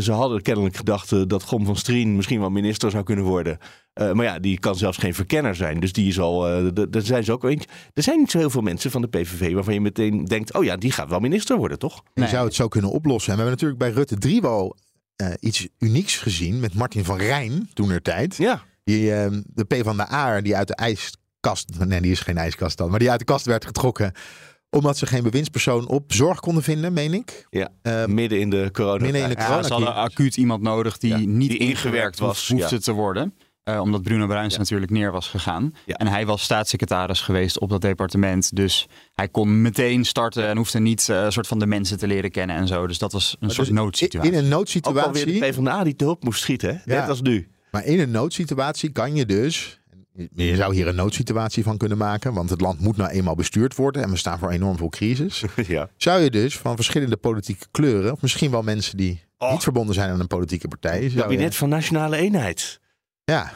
[0.00, 3.58] Ze hadden kennelijk gedacht dat Gom van Strien misschien wel minister zou kunnen worden.
[3.92, 5.80] Eh, maar ja, die kan zelfs geen verkenner zijn.
[5.80, 6.48] Dus die is al.
[6.48, 7.68] eh, daar zijn ze ook eentje.
[7.94, 10.64] Er zijn niet zo heel veel mensen van de PVV waarvan je meteen denkt: oh
[10.64, 12.02] ja, die gaat wel minister worden, toch?
[12.14, 13.32] Je zou het zo kunnen oplossen.
[13.32, 14.76] En we hebben natuurlijk bij Rutte 3 wel
[15.20, 18.36] eh, iets unieks gezien met Martin van Rijn toen er tijd.
[18.36, 18.62] Ja.
[18.84, 22.36] Die, eh, de P van de A die uit de ijskast, nee die is geen
[22.36, 24.12] ijskast dan, maar die uit de kast werd getrokken
[24.70, 27.46] omdat ze geen bewindspersoon op zorg konden vinden, meen ik.
[27.50, 27.70] Ja,
[28.06, 29.02] midden in de corona.
[29.02, 32.74] Midden in de Ja, ze hadden acuut iemand nodig die niet die ingewerkt was, hoefde
[32.74, 32.80] ja.
[32.80, 33.34] te worden.
[33.74, 35.74] Eh, omdat Bruno Bruins natuurlijk neer was gegaan.
[35.86, 38.56] En hij was staatssecretaris geweest op dat departement.
[38.56, 42.06] Dus hij kon meteen starten en hoefde niet eh, een soort van de mensen te
[42.06, 42.86] leren kennen en zo.
[42.86, 44.32] Dus dat was een soort noodsituatie.
[44.32, 45.02] In een Ook noodsituatie.
[45.02, 46.92] alweer de PvdA die te hulp moest schieten, hè?
[46.94, 47.00] Ja.
[47.00, 47.48] net als nu.
[47.70, 49.78] Maar in een noodsituatie kan je dus.
[50.34, 53.74] Je zou hier een noodsituatie van kunnen maken, want het land moet nou eenmaal bestuurd
[53.76, 55.44] worden en we staan voor enorm veel crisis.
[55.66, 55.88] ja.
[55.96, 59.52] Zou je dus van verschillende politieke kleuren, of misschien wel mensen die Oh.
[59.52, 62.79] niet verbonden zijn aan een politieke partij, je- Kabinet van Nationale Eenheid.
[63.30, 63.52] Ja.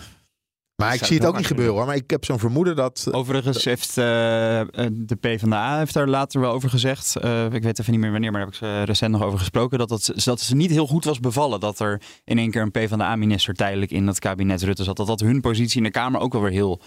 [0.77, 1.87] Maar ik zie het ook niet gebeuren hoor.
[1.87, 3.09] Maar ik heb zo'n vermoeden dat.
[3.11, 7.17] Overigens heeft eh, eh, de PvdA heeft daar later wel over gezegd.
[7.17, 9.39] eh, ik weet even niet meer wanneer, maar daar heb ik ze recent nog over
[9.39, 9.79] gesproken.
[9.79, 11.61] Dat, dat, dat ze niet heel goed was bevallen.
[11.61, 14.97] Dat er in één keer een PvdA-minister tijdelijk in dat kabinet Rutte zat.
[14.97, 16.81] Dat dat hun positie in de Kamer ook wel weer heel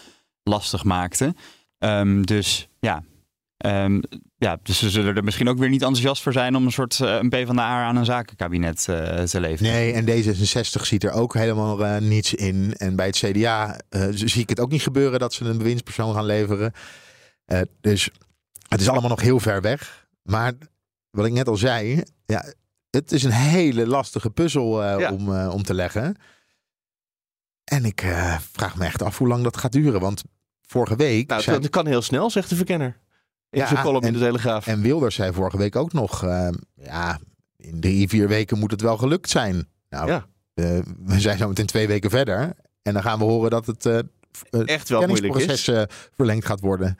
[0.44, 1.36] lastig maakte.
[1.78, 3.04] Ehm, dus ja.
[3.58, 4.02] Ehm,
[4.40, 7.00] ja, dus ze zullen er misschien ook weer niet enthousiast voor zijn om een soort
[7.00, 9.72] eh, een PvdA aan een zakenkabinet eh, te leveren.
[9.74, 12.74] Nee, en D66 ziet er ook helemaal eh, niets in.
[12.78, 13.80] En bij het CDA
[14.12, 16.74] zie ik het ook niet gebeuren dat ze een bewindspersoon gaan leveren.
[17.82, 18.10] Dus
[18.68, 20.08] het is allemaal nog heel ver weg.
[20.24, 20.54] Maar
[21.10, 22.46] wat ik net al zei, ja,
[22.90, 25.12] het is een hele lastige puzzel Ja.
[25.12, 26.16] om, om te leggen.
[27.64, 28.02] En ik
[28.52, 30.00] vraag me echt af hoe lang dat gaat duren.
[30.00, 30.24] Want
[30.62, 31.28] vorige week.
[31.30, 32.98] Nou, zei- dat kan heel snel, zegt de verkenner.
[33.58, 34.68] In Ja, zijn column in en- de Telegraaf.
[34.68, 37.20] En Wilders zei vorige week ook nog, eh, ja,
[37.58, 39.68] in drie, vier weken moet het wel gelukt zijn.
[39.90, 40.26] Nou, Ja.
[40.54, 40.66] eh,
[41.06, 42.54] we zijn zo meteen twee weken verder.
[42.82, 44.00] En dan gaan we horen dat het eh
[44.66, 45.46] Echt wel moeilijk is.
[45.46, 46.98] proces verlengd gaat worden.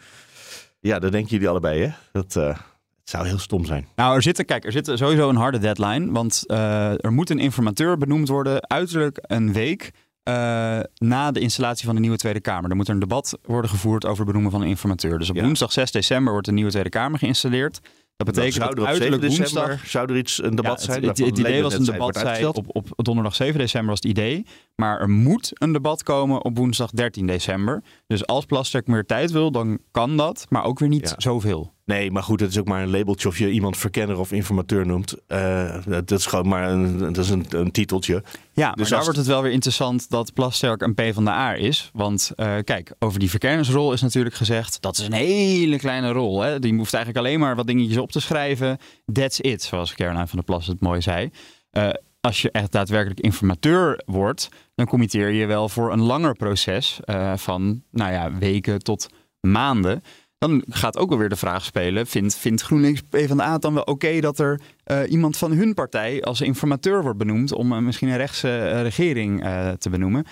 [0.80, 1.92] Ja, dat denken jullie allebei, hè?
[2.12, 3.88] Dat eh, het zou heel stom zijn.
[3.96, 6.12] Nou, er zit, kijk, er zit sowieso een harde deadline.
[6.12, 9.92] Want eh, er moet een informateur benoemd worden, uiterlijk een week
[10.28, 12.70] eh, na de installatie van de nieuwe Tweede Kamer.
[12.70, 15.20] Er moet een debat worden gevoerd over het benoemen van een informateur.
[15.20, 15.44] Dus op Ja.
[15.44, 17.80] woensdag 6 december wordt de nieuwe Tweede Kamer geïnstalleerd.
[18.16, 19.88] Dat betekent zou dat er op uiterlijk 7 woensdag...
[19.88, 21.04] zou er iets, een debat Ja, zijn?
[21.04, 24.46] Het, het, idee was een debat zijn op, op donderdag 7 december was het idee.
[24.76, 27.84] Maar er moet een debat komen op woensdag 13 december.
[28.08, 30.46] Dus als Plasterk meer tijd wil, dan kan dat.
[30.50, 31.16] Maar ook weer niet Ja.
[31.18, 31.74] zoveel.
[31.88, 34.86] Nee, maar goed, het is ook maar een labeltje of je iemand verkenner of informateur
[34.86, 35.16] noemt.
[35.28, 38.24] Eh, dat is gewoon maar een, dat is een, een titeltje.
[38.54, 41.32] Ja, maar Dus daar wordt het wel weer interessant dat Plasterk een P van de
[41.32, 41.90] A is.
[41.94, 44.82] Want eh, kijk, over die verkennersrol is natuurlijk gezegd...
[44.82, 46.42] dat is een hele kleine rol.
[46.42, 46.60] Hè?
[46.60, 48.78] Die hoeft eigenlijk alleen maar wat dingetjes op te schrijven.
[49.14, 51.30] That's it, zoals Caroline van der Plas het mooi zei.
[51.70, 51.90] Eh,
[52.22, 54.50] als je echt daadwerkelijk informateur wordt...
[54.76, 57.00] dan committeer je wel voor een langer proces...
[57.36, 59.10] van nou ja, weken tot
[59.40, 60.02] maanden...
[60.38, 64.20] Dan gaat ook alweer de vraag spelen: vindt, vindt GroenLinks PvdA het dan wel oké
[64.20, 68.18] dat er eh, iemand van hun partij als informateur wordt benoemd om eh, misschien een
[68.18, 69.42] rechtse eh, regering
[69.78, 70.26] te benoemen?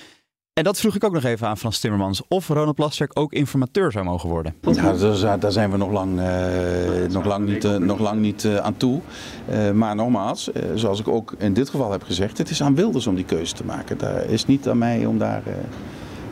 [0.54, 3.92] En dat vroeg ik ook nog even aan Frans Timmermans: of Ronald Plasterk ook informateur
[3.92, 4.56] zou mogen worden.
[4.72, 6.20] Ja, daar, zijn- we nog lang,
[7.10, 9.02] nog lang niet, nog lang niet aan toe.
[9.74, 13.16] Maar nogmaals, zoals ik ook in dit geval heb gezegd, het is aan Wilders om
[13.16, 13.98] die keuze te maken.
[13.98, 15.44] Daar is niet aan mij om daar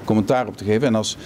[0.04, 0.88] commentaar op te geven.
[0.88, 1.18] En als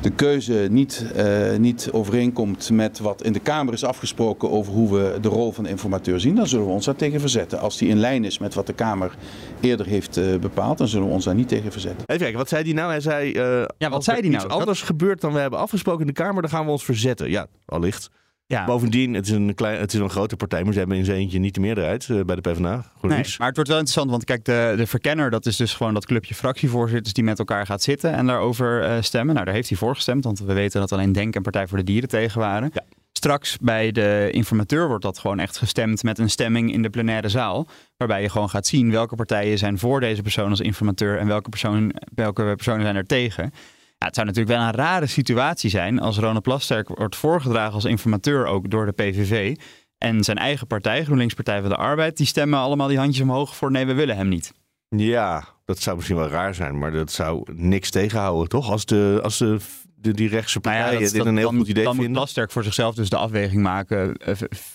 [0.00, 4.92] de keuze niet, eh, niet overeenkomt met wat in de Kamer is afgesproken over hoe
[4.98, 7.58] we de rol van de informateur zien, dan zullen we ons daar tegen verzetten.
[7.60, 9.14] Als die in lijn is met wat de Kamer
[9.60, 12.06] eerder heeft eh, bepaald, dan zullen we ons daar niet tegen verzetten.
[12.06, 12.90] Even kijken, wat zei hij nou?
[12.90, 14.48] Hij zei, eh, Ja, wat als zei er hij iets nou?
[14.48, 17.30] Dat- anders gebeurt dan we hebben afgesproken in de Kamer, dan gaan we ons verzetten.
[17.30, 18.10] Ja, allicht.
[18.48, 18.64] Ja.
[18.64, 21.18] Bovendien, het is, een klein, het is een grote partij, maar ze hebben in zijn
[21.18, 22.92] eentje niet de meerderheid eh, bij de PvdA.
[23.00, 25.94] Nee, maar het wordt wel interessant, want kijk, de, de verkenner, dat is dus gewoon
[25.94, 29.34] dat clubje fractievoorzitters die met elkaar gaat zitten en daarover eh, stemmen.
[29.34, 31.78] Nou, daar heeft hij voor gestemd, want we weten dat alleen Denk en Partij voor
[31.78, 32.70] de Dieren tegen waren.
[32.72, 32.82] Ja.
[33.12, 37.28] Straks bij de informateur wordt dat gewoon echt gestemd met een stemming in de plenaire
[37.28, 37.66] zaal.
[37.96, 41.48] Waarbij je gewoon gaat zien welke partijen zijn voor deze persoon als informateur en welke,
[41.48, 43.52] persoon, welke personen zijn er tegen.
[43.98, 47.84] Ja, het zou natuurlijk wel een rare situatie zijn als Ronald Plasterk wordt voorgedragen als
[47.84, 49.56] informateur ook door de PVV.
[49.98, 53.56] En zijn eigen partij, GroenLinks Partij van de Arbeid, die stemmen allemaal die handjes omhoog
[53.56, 54.52] voor nee, we willen hem niet.
[54.88, 58.70] Ja, dat zou misschien wel raar zijn, maar dat zou niks tegenhouden, toch?
[58.70, 59.58] Als, de, als de,
[59.98, 62.04] de, die rechtse Nou partijen dat- dit dat- een heel dan, goed idee dan moet
[62.04, 62.22] vinden.
[62.22, 64.14] Plasterk voor zichzelf dus de afweging maken.
[64.16, 64.34] eh,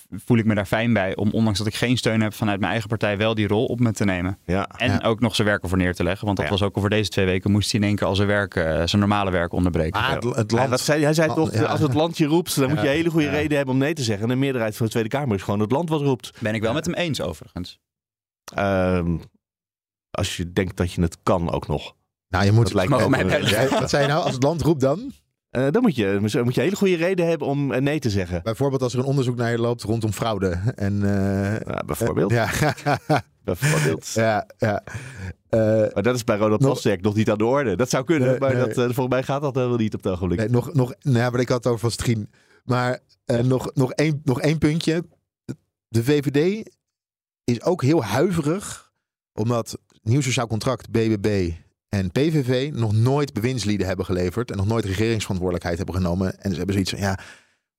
[0.10, 2.72] voel ik me daar fijn bij om, ondanks dat ik geen steun heb vanuit mijn
[2.72, 4.38] eigen partij, wel die rol op me te nemen.
[4.46, 4.68] Ja.
[4.78, 5.00] En Ja.
[5.04, 6.26] ook nog zijn werk ervoor neer te leggen.
[6.26, 6.52] Want dat Ja.
[6.52, 8.64] was ook over deze twee weken moest hij in één keer al zijn, werk, eh,
[8.64, 10.02] zijn normale werk onderbreken.
[10.02, 11.14] Maar het, het Ja, land, wat zei, hij?
[11.14, 11.64] zei toch, Ja.
[11.64, 12.90] als het land je roept, dan moet je Ja.
[12.90, 13.32] een hele goede Ja.
[13.32, 14.24] reden hebben om nee te zeggen.
[14.24, 16.32] En de meerderheid van de Tweede Kamer is gewoon het land wat roept.
[16.40, 17.80] Ben ik wel met hem eens overigens.
[18.56, 19.18] Ehm,
[20.12, 21.96] als je denkt dat je het kan ook nog.
[22.32, 22.64] Nou, je moet.
[22.64, 24.24] Dat lijkt me wat zei je nou?
[24.24, 25.12] Als het land roept dan?
[25.50, 28.10] Eh, dan moet je, moet je een hele goede reden hebben om eh, nee te
[28.10, 28.44] zeggen.
[28.44, 30.60] Bijvoorbeeld als er een onderzoek naar je loopt rondom fraude.
[30.76, 32.32] En, eh, Ja, bijvoorbeeld.
[32.32, 32.50] ja.
[33.44, 34.08] Bijvoorbeeld.
[34.14, 34.84] Ja, ja.
[35.50, 35.60] Eh,
[35.94, 37.76] maar dat is bij Ronald Plasterk nog niet aan de orde.
[37.76, 38.56] Dat zou kunnen, maar.
[38.56, 40.40] Dat, eh, volgens mij gaat dat helemaal niet op het ogenblik.
[40.40, 42.30] Nee, nog, nog, nou, maar ik had het over van Strien.
[42.64, 45.04] Maar eh, nog, nog, één, nog één puntje.
[45.88, 46.70] De VVD
[47.44, 48.92] is ook heel huiverig,
[49.34, 51.52] omdat Nieuw Sociaal Contract, BBB
[51.92, 56.42] en PVV nog nooit bewindslieden hebben geleverd en nog nooit regeringsverantwoordelijkheid hebben genomen.
[56.42, 57.18] En ze hebben zoiets van, ja,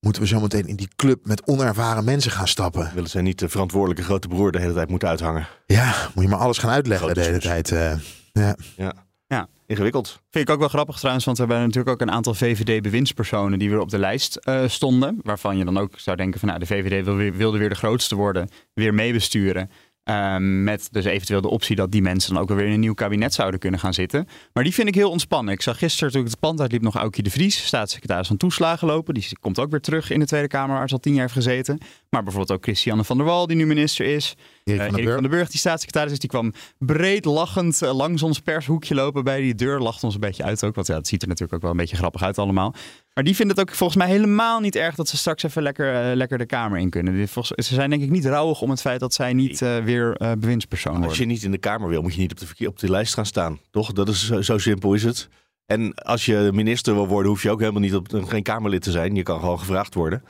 [0.01, 2.91] moeten we zo meteen in die club met onervaren mensen gaan stappen?
[2.95, 5.47] Willen zij niet de verantwoordelijke grote broer de hele tijd moeten uithangen?
[5.67, 7.71] Ja, moet je maar alles gaan uitleggen Grote de hele tijd.
[7.71, 7.99] eh,
[8.33, 8.57] ja.
[8.77, 8.93] Ja.
[9.27, 9.49] Ja.
[9.67, 10.21] Ingewikkeld.
[10.31, 13.71] Vind ik ook wel grappig trouwens, want we hebben natuurlijk ook een aantal VVD-bewindspersonen die
[13.71, 15.21] weer op de lijst eh, stonden.
[15.23, 17.75] Waarvan je dan ook zou denken van nou, de VVD wil weer, wilde weer de
[17.75, 19.71] grootste worden, weer meebesturen.
[20.05, 22.95] Ehm, met dus eventueel de optie dat die mensen dan ook weer in een nieuw
[22.95, 24.27] kabinet zouden kunnen gaan zitten.
[24.53, 25.55] Maar die vind ik heel ontspannen.
[25.55, 28.87] Ik zag gisteren toen ik het pand uitliep nog Aukje de Vries, staatssecretaris van Toeslagen
[28.87, 29.15] lopen.
[29.15, 31.35] Die komt ook weer terug in de Tweede Kamer waar ze al tien jaar heeft
[31.35, 31.79] gezeten.
[32.11, 34.37] Maar bijvoorbeeld ook Christiane van der Wal die nu minister is.
[34.65, 35.13] Erik Eh, van Erik Burg.
[35.15, 36.19] van den Burg die staatssecretaris is.
[36.19, 39.81] Die kwam breed lachend eh, langs ons pershoekje lopen bij die deur.
[39.81, 40.75] Lacht ons een beetje uit ook.
[40.75, 42.75] Want ja, het ziet er natuurlijk ook wel een beetje grappig uit allemaal.
[43.15, 45.95] Maar die vinden het ook volgens mij helemaal niet erg dat ze straks even lekker,
[46.11, 47.29] eh, lekker de Kamer in kunnen.
[47.29, 50.17] Volgens- ze zijn denk ik niet rouwig om het feit dat zij niet eh, weer
[50.17, 51.09] eh, bewindspersoon worden.
[51.11, 52.91] Als je niet in de Kamer wil, moet je niet op de, verkeer- op de
[52.91, 53.59] lijst gaan staan.
[53.71, 53.93] Toch?
[53.93, 55.29] Dat is zo, zo simpel is het.
[55.67, 58.91] En als je minister wil worden, hoef je ook helemaal niet op, geen Kamerlid te
[58.91, 59.15] zijn.
[59.15, 60.23] Je kan gewoon gevraagd worden.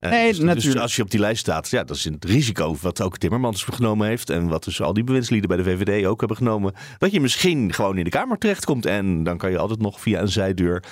[0.00, 0.80] Nee, dus, dus natuurlijk.
[0.80, 4.08] als je op die lijst staat, ja, dat is het risico wat ook Timmermans genomen
[4.08, 4.30] heeft.
[4.30, 6.74] En wat dus al die bewindslieden bij de VVD ook hebben genomen.
[6.98, 8.86] Dat je misschien gewoon in de Kamer terechtkomt.
[8.86, 10.82] En dan kan je altijd nog via een zijdeur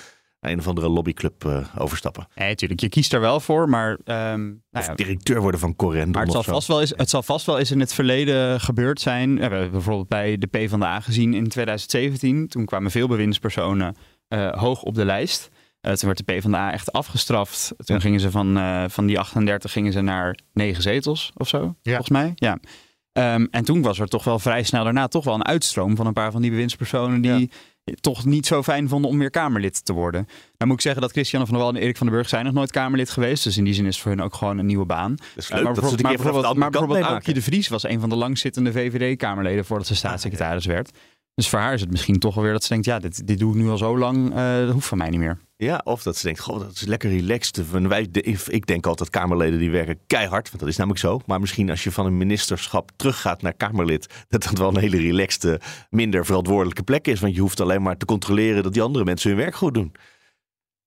[0.46, 2.28] naar een of andere lobbyclub eh, overstappen.
[2.34, 2.80] Nee, natuurlijk.
[2.80, 3.98] Je kiest er wel voor, maar...
[4.04, 7.22] ehm, nou ja, directeur worden van Corendon Maar het zal, vast wel eens, het zal
[7.22, 9.34] vast wel eens in het verleden gebeurd zijn.
[9.34, 12.48] We hebben bijvoorbeeld bij de PvdA gezien in 2017.
[12.48, 13.96] Toen kwamen veel bewindspersonen
[14.28, 15.48] eh, hoog op de lijst.
[15.80, 17.74] Eh, toen werd de PvdA echt afgestraft.
[17.84, 18.58] Toen gingen ze van,
[18.90, 22.32] van die 38 gingen ze naar negen zetels of zo, volgens mij.
[22.34, 22.58] Ja.
[23.12, 26.06] Ehm, en toen was er toch wel vrij snel daarna toch wel een uitstroom van
[26.06, 27.50] een paar van die bewindspersonen die
[27.94, 30.24] toch niet zo fijn vonden om weer Kamerlid te worden.
[30.26, 32.44] Nou moet ik zeggen dat Christiane van der Wal en Erik van den Burg zijn
[32.44, 33.44] nog nooit Kamerlid geweest.
[33.44, 35.14] Dus in die zin is het voor hun ook gewoon een nieuwe baan.
[35.36, 37.04] is Eh, leuk maar dat bijvoorbeeld, maar bijvoorbeeld, bijvoorbeeld.
[37.04, 40.90] Aukje de Vries was een van de langzittende VVD-Kamerleden voordat ze staatssecretaris werd.
[41.34, 43.38] Dus voor haar is het misschien toch wel weer dat ze denkt, ja, dit, dit
[43.38, 45.38] doe ik nu al zo lang, eh, dat hoeft van mij niet meer.
[45.58, 47.70] Ja, of dat ze denkt, goh, dat is lekker relaxed.
[47.70, 51.20] Wij, de- ik denk altijd Kamerleden die werken keihard, want dat is namelijk zo.
[51.26, 54.96] Maar misschien als je van een ministerschap teruggaat naar Kamerlid, dat dat wel een hele
[54.96, 57.20] relaxte, minder verantwoordelijke plek is.
[57.20, 59.92] Want je hoeft alleen maar te controleren dat die andere mensen hun werk goed doen.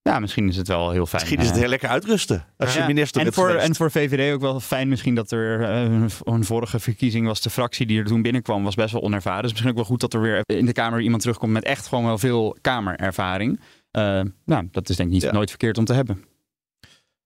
[0.01, 1.21] Ja, misschien is het wel heel fijn.
[1.21, 3.65] Misschien is het eh, heel lekker uitrusten als je minister en voor, geweest.
[3.67, 7.41] en voor VVD ook wel fijn misschien dat er eh, een vorige verkiezing was.
[7.41, 9.41] De fractie die er toen binnenkwam was best wel onervaren.
[9.41, 11.87] Dus misschien ook wel goed dat er weer in de Kamer iemand terugkomt met echt
[11.87, 13.59] gewoon wel veel Kamerervaring.
[13.91, 15.31] Eh, nou, dat is denk ik niet Ja.
[15.31, 16.23] nooit verkeerd om te hebben.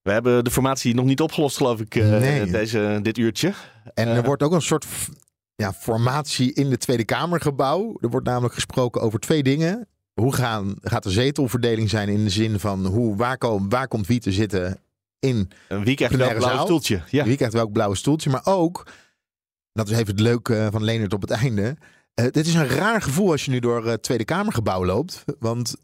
[0.02, 2.50] We hebben de formatie nog niet opgelost, geloof ik, eh, Nee.
[2.50, 3.52] deze, dit uurtje.
[3.94, 4.86] En Eh, er wordt ook een soort
[5.54, 7.96] ja, formatie in het Tweede Kamergebouw.
[8.00, 9.88] Er wordt namelijk gesproken over twee dingen.
[10.14, 14.06] Hoe gaan, gaat de zetelverdeling zijn in de zin van hoe, waar, kom, waar komt
[14.06, 14.80] wie te zitten
[15.18, 16.64] in En wie krijgt welk blauwe zaal?
[16.66, 17.02] stoeltje?
[17.10, 17.24] Ja.
[17.24, 18.30] Wie krijgt welk blauwe stoeltje?
[18.30, 18.86] Maar ook,
[19.72, 21.76] dat is even het leuke eh, van Leonard op het einde.
[22.14, 25.24] eh, dit is een raar gevoel als je nu door het Tweede Kamergebouw loopt.
[25.38, 25.82] Want eh,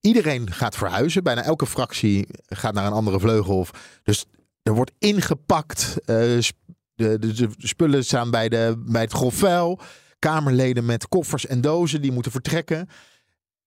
[0.00, 1.22] iedereen gaat verhuizen.
[1.22, 3.58] Bijna elke fractie gaat naar een andere vleugel.
[3.58, 4.24] Of, dus
[4.62, 5.96] er wordt ingepakt.
[6.04, 6.38] eh,
[6.94, 9.80] de, de, spullen staan bij, de, bij het grofvuil.
[10.18, 12.88] Kamerleden met koffers en dozen die moeten vertrekken.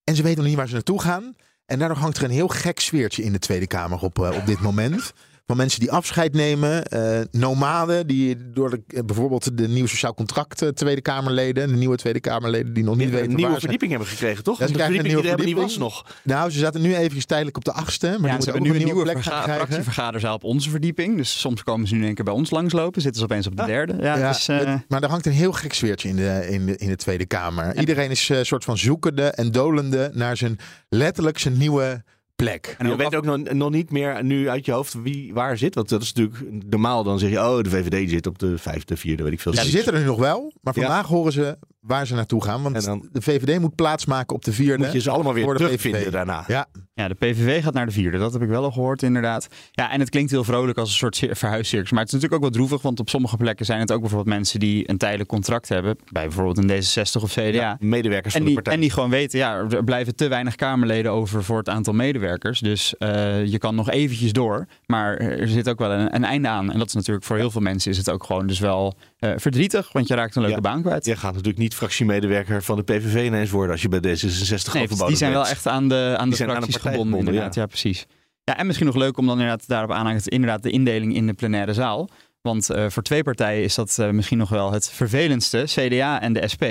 [0.04, 1.36] En ze weten nog niet waar ze naartoe gaan.
[1.66, 4.46] En daardoor hangt er een heel gek sfeertje in de Tweede Kamer op, eh, op
[4.46, 5.14] dit moment.
[5.46, 6.86] Van mensen die afscheid nemen.
[6.86, 11.68] eh, nomaden die door de, eh, bijvoorbeeld de nieuwe sociaal contract eh, Tweede Kamerleden.
[11.70, 14.10] De nieuwe Tweede Kamerleden die nog niet Die weten een nieuwe waar ze- verdieping hebben
[14.10, 14.60] gekregen, toch?
[14.60, 16.22] Ja, ze de krijgen een verdieping die nieuwe er helemaal niet was nog.
[16.24, 18.08] Nou, ze zaten nu even tijdelijk op de achtste.
[18.08, 19.66] Maar die ja, ze moeten hebben nu een nieuwe plek gaan verga- krijgen.
[19.66, 21.18] fractievergaderzaal op onze verdieping.
[21.18, 23.02] Dus soms komen ze nu in één keer bij ons langslopen.
[23.02, 23.96] Zitten ze opeens op de derde.
[24.00, 26.96] Ja, eh, maar er hangt een heel gek sfeertje in de, in de, in de
[26.96, 27.80] Tweede Kamer.
[27.80, 30.58] Iedereen is een soort van zoekende en dolende naar zijn
[30.90, 32.04] letterlijk zijn nieuwe
[32.36, 32.76] plek.
[32.78, 35.76] En je weet ook nog, nog niet meer nu uit je hoofd wie waar zit.
[35.76, 37.04] Want dat is natuurlijk normaal.
[37.04, 39.54] Dan zeg je, oh, de VVD zit op de vijfde, vierde, weet ik veel.
[39.54, 42.62] Ja, ze zitten er nu nog wel, maar vandaag horen ze waar ze naartoe gaan.
[42.62, 42.76] Want
[43.12, 44.84] de VVD moet plaatsmaken op de vierde.
[44.84, 46.44] Moet je ze allemaal weer terugvinden daarna.
[46.48, 48.18] Ja, Ja, de PVV gaat naar de vierde.
[48.18, 49.48] Dat heb ik wel al gehoord, inderdaad.
[49.72, 51.92] Ja, en het klinkt heel vrolijk als een soort cir- verhuiscircus.
[51.92, 54.36] Maar het is natuurlijk ook wel droevig, want op sommige plekken zijn het ook bijvoorbeeld
[54.36, 55.98] mensen die een tijdelijk contract hebben.
[56.12, 57.78] Bij bijvoorbeeld een D66 of CDA.
[57.80, 58.74] medewerkers en van die, de partij.
[58.74, 62.60] En die gewoon weten, ja, er blijven te weinig Kamerleden over voor het aantal medewerkers.
[62.60, 64.68] Dus eh, je kan nog eventjes door.
[64.86, 66.72] Maar er zit ook wel een, een einde aan.
[66.72, 69.34] En dat is natuurlijk voor heel veel mensen is het ook gewoon dus wel eh,
[69.38, 69.92] verdrietig.
[69.92, 71.06] Want je raakt een leuke baan kwijt.
[71.06, 74.84] Je gaat natuurlijk niet fractiemedewerker van de PVV ineens worden als je bij D66 Nee,
[74.84, 75.54] overbodig die zijn wel bent.
[75.54, 77.56] echt aan de, aan Die de aan fracties gebonden, inderdaad.
[77.56, 77.66] Ja.
[77.66, 78.06] precies.
[78.44, 81.34] Ja, en misschien nog leuk om dan inderdaad daarop aanhangend inderdaad de indeling in de
[81.34, 82.10] plenaire zaal.
[82.42, 85.64] Want uh, voor twee partijen is dat uh, misschien nog wel het vervelendste.
[85.66, 86.64] CDA en de SP.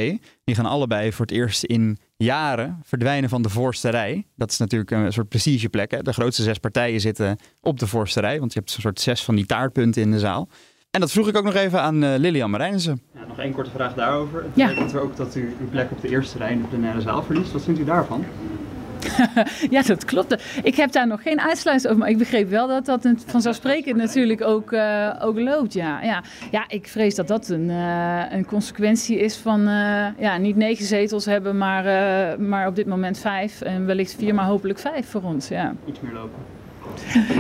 [0.45, 4.27] Die gaan allebei voor het eerst in jaren verdwijnen van de voorste rij.
[4.37, 5.91] Dat is natuurlijk een soort prestigeplek.
[5.91, 6.03] Hè?
[6.03, 8.39] De grootste zes partijen zitten op de voorste rij.
[8.39, 10.49] Want je hebt een soort zes van die taartpunten in de zaal.
[10.93, 13.01] En dat vroeg ik ook nog even aan uh, Lilian Marijnissen.
[13.15, 14.43] Ja, nog één korte vraag daarover.
[14.43, 14.67] Het Ja.
[14.67, 17.53] betekent ook dat u uw plek op de eerste rij in de plenaire zaal verliest.
[17.53, 18.25] Wat vindt u daarvan?
[19.71, 20.43] ja, dat klopt.
[20.63, 23.97] Ik heb daar nog geen uitsluitsel over, maar ik begreep wel dat dat een, vanzelfsprekend
[23.97, 25.73] natuurlijk ook, uh, ook loopt.
[25.73, 26.03] Ja.
[26.03, 26.23] Ja.
[26.51, 30.85] ja, ik vrees dat dat een, uh, een consequentie is van uh, ja, niet negen
[30.85, 31.85] zetels hebben, maar,
[32.41, 33.61] maar op dit moment vijf.
[33.61, 35.49] En wellicht vier, maar hopelijk vijf voor ons.
[35.49, 35.75] Ja.
[35.87, 36.61] Iets meer lopen.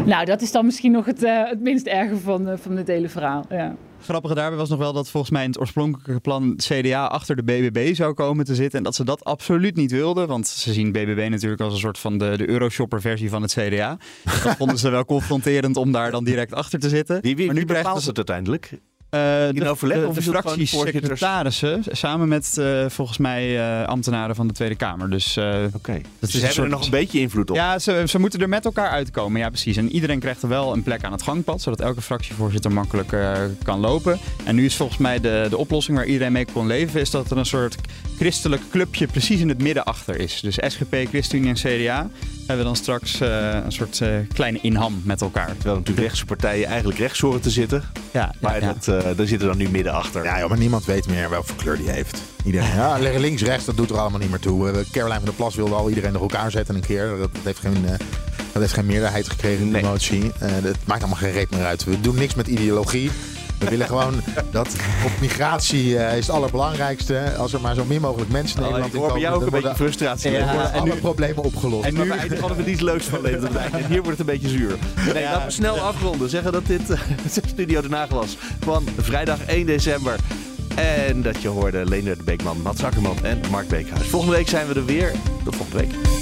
[0.06, 3.44] Nou, dat is dan misschien nog het, het minst erge van, van dit hele verhaal.
[3.48, 3.76] Ja.
[4.02, 7.42] Grappige daarbij was nog wel dat volgens mij in het oorspronkelijke plan CDA achter de
[7.42, 8.78] BBB zou komen te zitten.
[8.78, 10.28] En dat ze dat absoluut niet wilden.
[10.28, 13.52] Want ze zien BBB natuurlijk als een soort van de, de Euroshopper versie van het
[13.52, 13.98] CDA.
[14.24, 17.20] Dat vonden ze wel confronterend om daar dan direct achter te zitten.
[17.20, 18.78] Wie, wie, maar nu wie bepaalt ze het uiteindelijk?
[19.14, 24.34] Uh, in de, overleg de, of de fractiesecretarissen samen met uh, volgens mij uh, ambtenaren
[24.34, 25.10] van de Tweede Kamer.
[25.10, 25.36] Dus,
[25.74, 26.02] okay.
[26.18, 27.56] dus ze hebben er nog een beetje invloed op.
[27.56, 29.40] Ja, ze, ze, moeten er met elkaar uitkomen.
[29.40, 29.76] Ja, precies.
[29.76, 33.16] En iedereen krijgt er wel een plek aan het gangpad, zodat elke fractievoorzitter makkelijk
[33.62, 34.18] kan lopen.
[34.44, 37.30] En nu is volgens mij de, de oplossing waar iedereen mee kon leven, is dat
[37.30, 37.76] er een soort
[38.18, 40.40] christelijk clubje precies in het midden achter is.
[40.40, 42.10] Dus SGP, ChristenUnie en CDA
[42.46, 44.00] hebben dan straks een soort
[44.34, 45.52] kleine inham met elkaar.
[45.54, 47.82] Terwijl natuurlijk rechtse partijen eigenlijk rechts horen te zitten.
[48.10, 50.24] Ja, maar ja, dat, daar zitten dan nu midden achter.
[50.24, 52.22] Ja, joh, maar niemand weet meer welke kleur die heeft.
[52.44, 54.70] Iedereen, ja, links, rechts, dat doet er allemaal niet meer toe.
[54.70, 57.08] Uh, Caroline van der Plas wilde al iedereen door elkaar zetten een keer.
[57.08, 57.90] Dat, dat heeft, geen, uh,
[58.52, 59.82] dat heeft geen meerderheid gekregen in de Nee.
[59.90, 60.22] motie.
[60.24, 60.30] Uh,
[60.62, 61.84] dat maakt allemaal geen reet meer uit.
[61.84, 63.10] We doen niks met ideologie.
[63.62, 64.14] We willen gewoon
[64.50, 64.66] dat
[65.04, 67.34] op migratie eh, is het allerbelangrijkste.
[67.38, 69.40] Als er maar zo min mogelijk mensen in Oh, Nederland ik hoor bij jou ook
[69.42, 70.30] komen, een beetje worden- frustratie.
[70.30, 71.86] dan Ja, worden en alle nu- problemen opgelost.
[71.86, 74.76] En nu hadden we niets leuks van leven En hier wordt het een beetje zuur.
[75.14, 76.28] Nee, laten we snel afronden.
[76.30, 76.98] Zeggen dat dit eh,
[77.46, 80.16] Studio Den Haag was van vrijdag 1 december.
[80.74, 84.06] En dat je hoorde Leendert de Beekman, Mats Akkerman en Mark Beekhuis.
[84.06, 85.12] Volgende week zijn we er weer.
[85.44, 86.21] Tot volgende week.